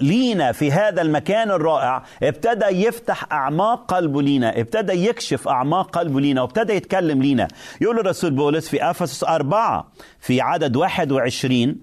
[0.01, 6.41] لينا في هذا المكان الرائع ابتدى يفتح أعماق قلبه لينا ابتدى يكشف أعماق قلبه لينا
[6.41, 7.47] وابتدى يتكلم لينا.
[7.81, 11.75] يقول الرسول بولس في أفسس أربعة في عدد 21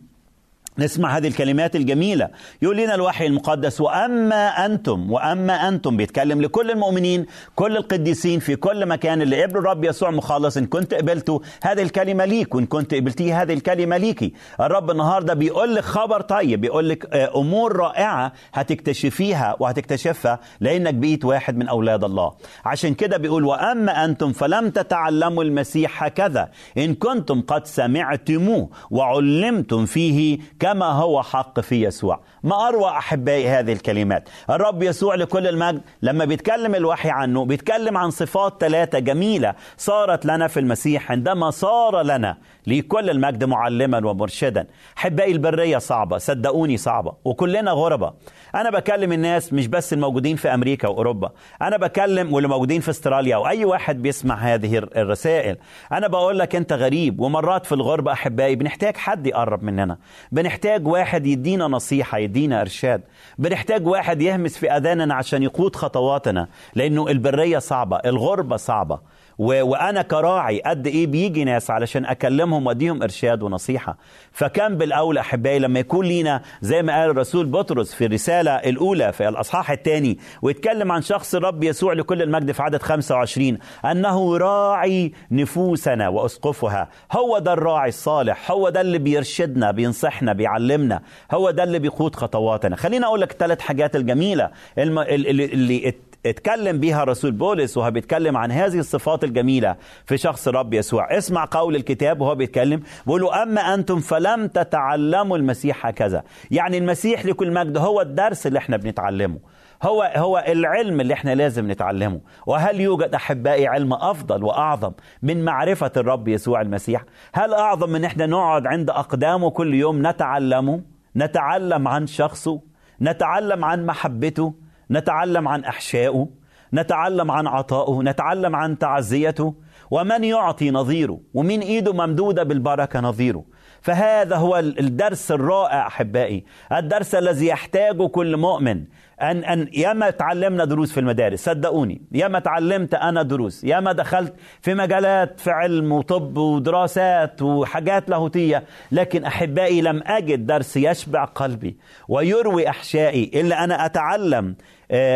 [0.79, 2.29] نسمع هذه الكلمات الجميلة.
[2.63, 8.87] يقول لنا الوحي المقدس وأما أنتم وأما أنتم بيتكلم لكل المؤمنين كل القديسين في كل
[8.87, 13.43] مكان اللي قبلوا الرب يسوع مخلص إن كنت قبلته هذه الكلمة ليك وإن كنت قبلتيه
[13.43, 14.33] هذه الكلمة ليكي.
[14.61, 21.25] الرب النهاردة بيقول لك خبر طيب بيقول لك آه، أمور رائعة هتكتشفيها وهتكتشفها لأنك بقيت
[21.25, 22.33] واحد من أولاد الله.
[22.65, 26.49] عشان كده بيقول وأما أنتم فلم تتعلموا المسيح هكذا
[26.79, 32.21] إن كنتم قد سمعتموه وعلمتم فيه كما هو حق في يسوع.
[32.45, 34.29] ما أروع أحبائي هذه الكلمات.
[34.51, 40.49] الرب يسوع لكل المجد لما بيتكلم الوحي عنه بيتكلم عن صفات ثلاثة جميلة صارت لنا
[40.49, 42.37] في المسيح عندما صار لنا
[42.67, 44.67] لكل المجد معلما ومرشدا.
[44.99, 48.13] أحبائي البرية صعبة صدقوني صعبة وكلنا غربة.
[48.55, 51.31] أنا بكلم الناس مش بس الموجودين في أمريكا وأوروبا.
[51.63, 55.57] أنا بكلم واللي موجودين في أستراليا وأي واحد بيسمع هذه الرسائل.
[55.93, 59.99] أنا بقول لك أنت غريب ومرات في الغربة أحبائي بنحتاج حد يقرب مننا.
[60.33, 63.03] بنحتاج واحد يدينا نصيحة يدينا إرشاد.
[63.39, 68.99] بنحتاج واحد يهمس في أذاننا عشان يقود خطواتنا لأنه البرية صعبة الغربة صعبة.
[69.39, 69.63] و...
[69.65, 73.97] وأنا كراعي قد إيه بيجي ناس علشان أكلمهم وأديهم إرشاد ونصيحة.
[74.33, 79.29] فكان بالاولى أحبائي لما يكون لينا زي ما قال الرسول بطرس في الرسالة الأولى في
[79.29, 86.09] الأصحاح الثاني ويتكلم عن شخص الرب يسوع لكل المجد في عدد 25 أنه راعي نفوسنا
[86.09, 86.89] وأسقفها.
[87.13, 91.01] هو ده الراعي الصالح هو ده اللي بيرشدنا بينصحنا بيعلمنا
[91.33, 92.77] هو ده اللي بيقود خطواتنا.
[92.77, 94.99] خلينا أقول لك الثلاث حاجات الجميلة الم...
[94.99, 95.95] اللي
[96.27, 101.19] اتكلم بيها الرسول بولس وهو بيتكلم عن هذه الصفات الجميلة في شخص الرب يسوع.
[101.19, 106.23] اسمع قول الكتاب وهو بيتكلم بيقول أما أنتم فلم تتعلموا المسيح هكذا.
[106.51, 109.39] يعني المسيح لكل مجد هو الدرس اللي إحنا بنتعلمه.
[109.83, 112.21] هو هو العلم اللي إحنا لازم نتعلمه.
[112.47, 114.93] وهل يوجد أحبائي علم أفضل وأعظم
[115.23, 117.05] من معرفة الرب يسوع المسيح؟
[117.35, 120.81] هل أعظم من إحنا نقعد عند أقدامه كل يوم نتعلمه؟
[121.17, 122.61] نتعلم عن شخصه؟
[123.01, 124.55] نتعلم عن محبته؟
[124.93, 126.29] نتعلم عن احشائه
[126.75, 129.55] نتعلم عن عطائه نتعلم عن تعزيته
[129.91, 133.45] ومن يعطي نظيره ومن إيده ممدودة بالبركة نظيره.
[133.81, 138.85] فهذا هو الدرس الرائع أحبائي الدرس الذي يحتاجه كل مؤمن.
[139.23, 144.75] ان أن ياما تعلمنا دروس في المدارس صدقوني ياما تعلمت أنا دروس ياما دخلت في
[144.75, 148.65] مجالات في علم وطب ودراسات وحاجات لاهوتية.
[148.93, 151.77] لكن أحبائي لم أجد درس يشبع قلبي
[152.09, 154.55] ويروي أحشائي إلا أنا أتعلم آه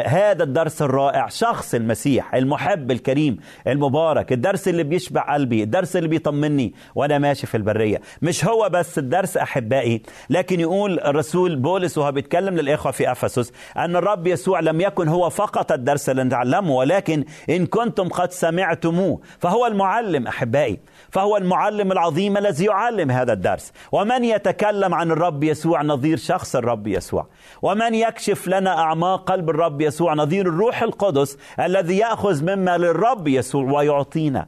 [0.07, 6.75] هذا الدرس الرائع شخص المسيح المحب الكريم المبارك الدرس اللي بيشبع قلبي الدرس اللي بيطمني
[6.95, 8.01] وأنا ماشي في البرية.
[8.23, 13.97] مش هو بس الدرس أحبائي لكن يقول الرسول بولس وهو بيتكلم للإخوة في أفسس أن
[13.97, 19.67] الرب يسوع لم يكن هو فقط الدرس اللي نتعلمه ولكن إن كنتم قد سمعتموه فهو
[19.67, 23.73] المعلم أحبائي فهو المعلم العظيم الذي يعلم هذا الدرس.
[23.93, 27.27] ومن يتكلم عن الرب يسوع؟ نظير شخص الرب يسوع.
[27.63, 33.73] ومن يكشف لنا أعماق قلب الرب يسوع نظير الروح القدس الذي يأخذ مما للرب يسوع
[33.73, 34.47] ويعطينا.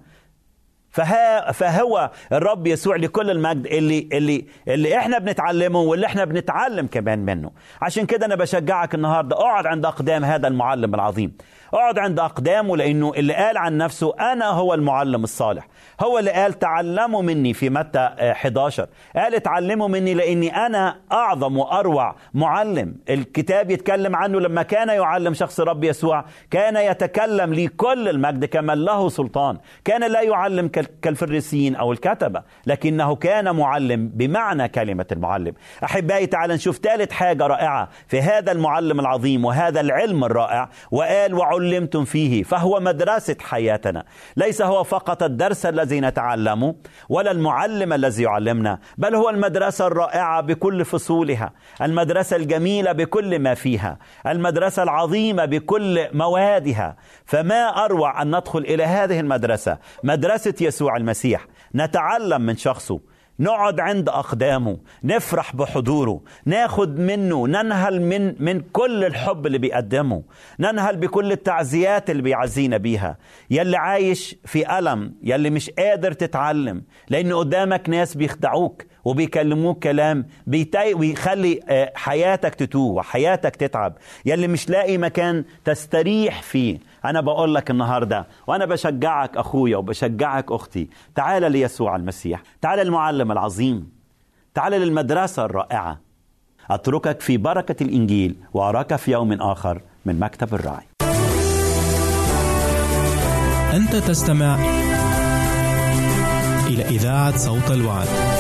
[1.53, 7.51] فهو الرب يسوع لكل المجد اللي اللي اللي إحنا بنتعلمه واللي إحنا بنتعلم كمان منه.
[7.83, 11.33] عشان كده أنا بشجعك النهارده اقعد عند أقدام هذا المعلم العظيم.
[11.75, 15.69] اقعد عند أقدامه لأنه اللي قال عن نفسه أنا هو المعلم الصالح.
[16.01, 18.87] هو اللي قال تعلموا مني في متى 11
[19.17, 22.95] قال اتعلموا مني لأني أنا أعظم وأروع معلم.
[23.11, 28.73] الكتاب يتكلم عنه لما كان يعلم شخص رب يسوع كان يتكلم لي كل المجد كما
[28.75, 29.59] له سلطان.
[29.85, 30.69] كان لا يعلم
[31.03, 35.53] كالفريسيين أو الكتبة لكنه كان معلم بمعنى كلمة المعلم.
[35.85, 42.05] أحبائي تعال نشوف ثالث حاجة رائعة في هذا المعلم العظيم وهذا العلم الرائع وقال وعلمتم
[42.05, 44.05] فيه فهو مدرسة حياتنا.
[44.37, 46.75] ليس هو فقط الدرس الذي نتعلمه
[47.09, 53.99] ولا المعلم الذي يعلمنا بل هو المدرسة الرائعة بكل فصولها المدرسة الجميلة بكل ما فيها
[54.27, 56.97] المدرسة العظيمة بكل موادها.
[57.25, 61.47] فما أروع أن ندخل إلى هذه المدرسة مدرسة يسوع المسيح.
[61.75, 63.01] نتعلم من شخصه.
[63.41, 64.79] نقعد عند أقدامه.
[65.05, 66.21] نفرح بحضوره.
[66.45, 67.47] ناخد منه.
[67.47, 70.23] ننهل من من كل الحب اللي بيقدمه.
[70.61, 73.19] ننهل بكل التعزيات اللي بيعزينا بيها.
[73.51, 75.15] يلي عايش في ألم.
[75.23, 76.83] يلي مش قادر تتعلم.
[77.09, 78.83] لأن قدامك ناس بيخدعوك.
[79.09, 81.61] وبيكلموك كلام بيتي ويخلي
[81.95, 83.93] حياتك تتوه وحياتك تتعب.
[84.27, 86.79] يلي مش لاقي مكان تستريح فيه.
[87.05, 93.89] أنا بقول لك النهاردة وأنا بشجعك أخويا وبشجعك أختي تعال ليسوع المسيح تعال المعلم العظيم
[94.55, 96.01] تعال للمدرسة الرائعة.
[96.71, 100.87] أتركك في بركة الإنجيل وأراك في يوم آخر من مكتب الراعي.
[103.77, 104.59] أنت تستمع
[106.67, 108.38] إلى إذاعة صوت الوعد.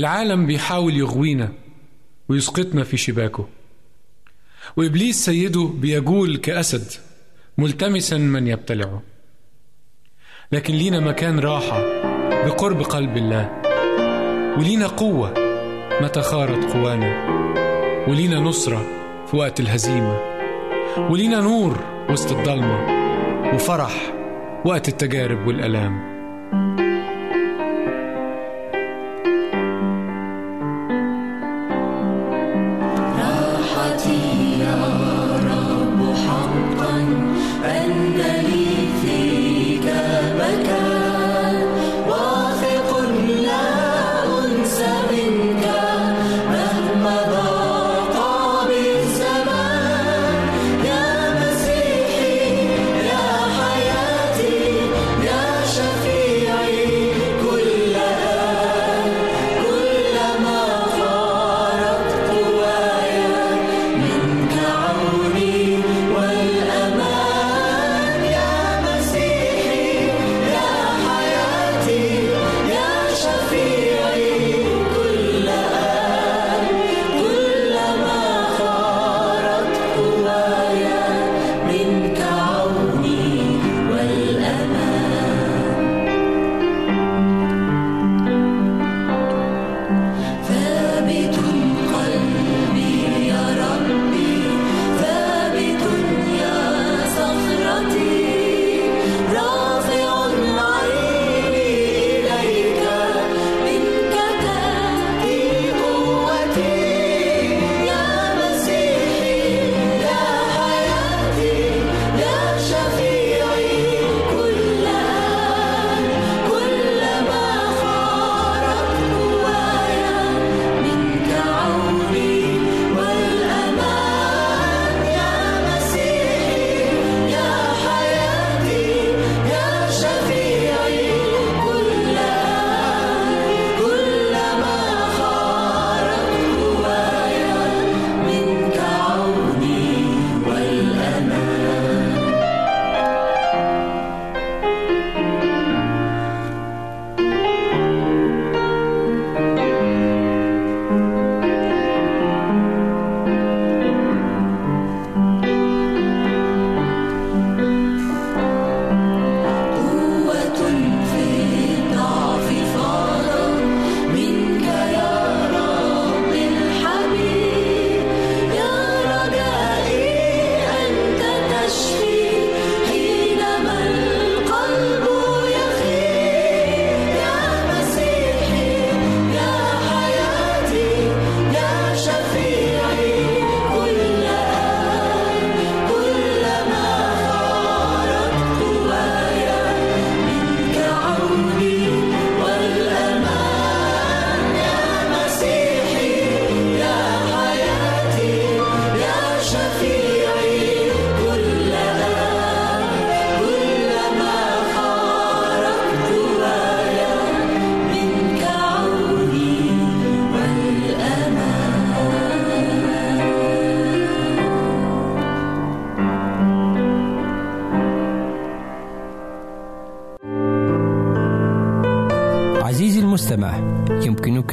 [0.00, 1.52] العالم بيحاول يغوينا
[2.28, 3.48] ويسقطنا في شباكه.
[4.76, 6.84] وإبليس سيده بيجول كأسد
[7.58, 9.02] ملتمسا من يبتلعه.
[10.52, 11.80] لكن لينا مكان راحة
[12.46, 13.62] بقرب قلب الله.
[14.58, 15.34] ولينا قوة
[16.00, 17.30] متى خارت قوانا.
[18.08, 18.86] ولينا نصرة
[19.26, 20.20] في وقت الهزيمة.
[21.10, 21.78] ولينا نور
[22.10, 23.00] وسط الضلمة.
[23.54, 24.12] وفرح
[24.64, 26.09] وقت التجارب والألام.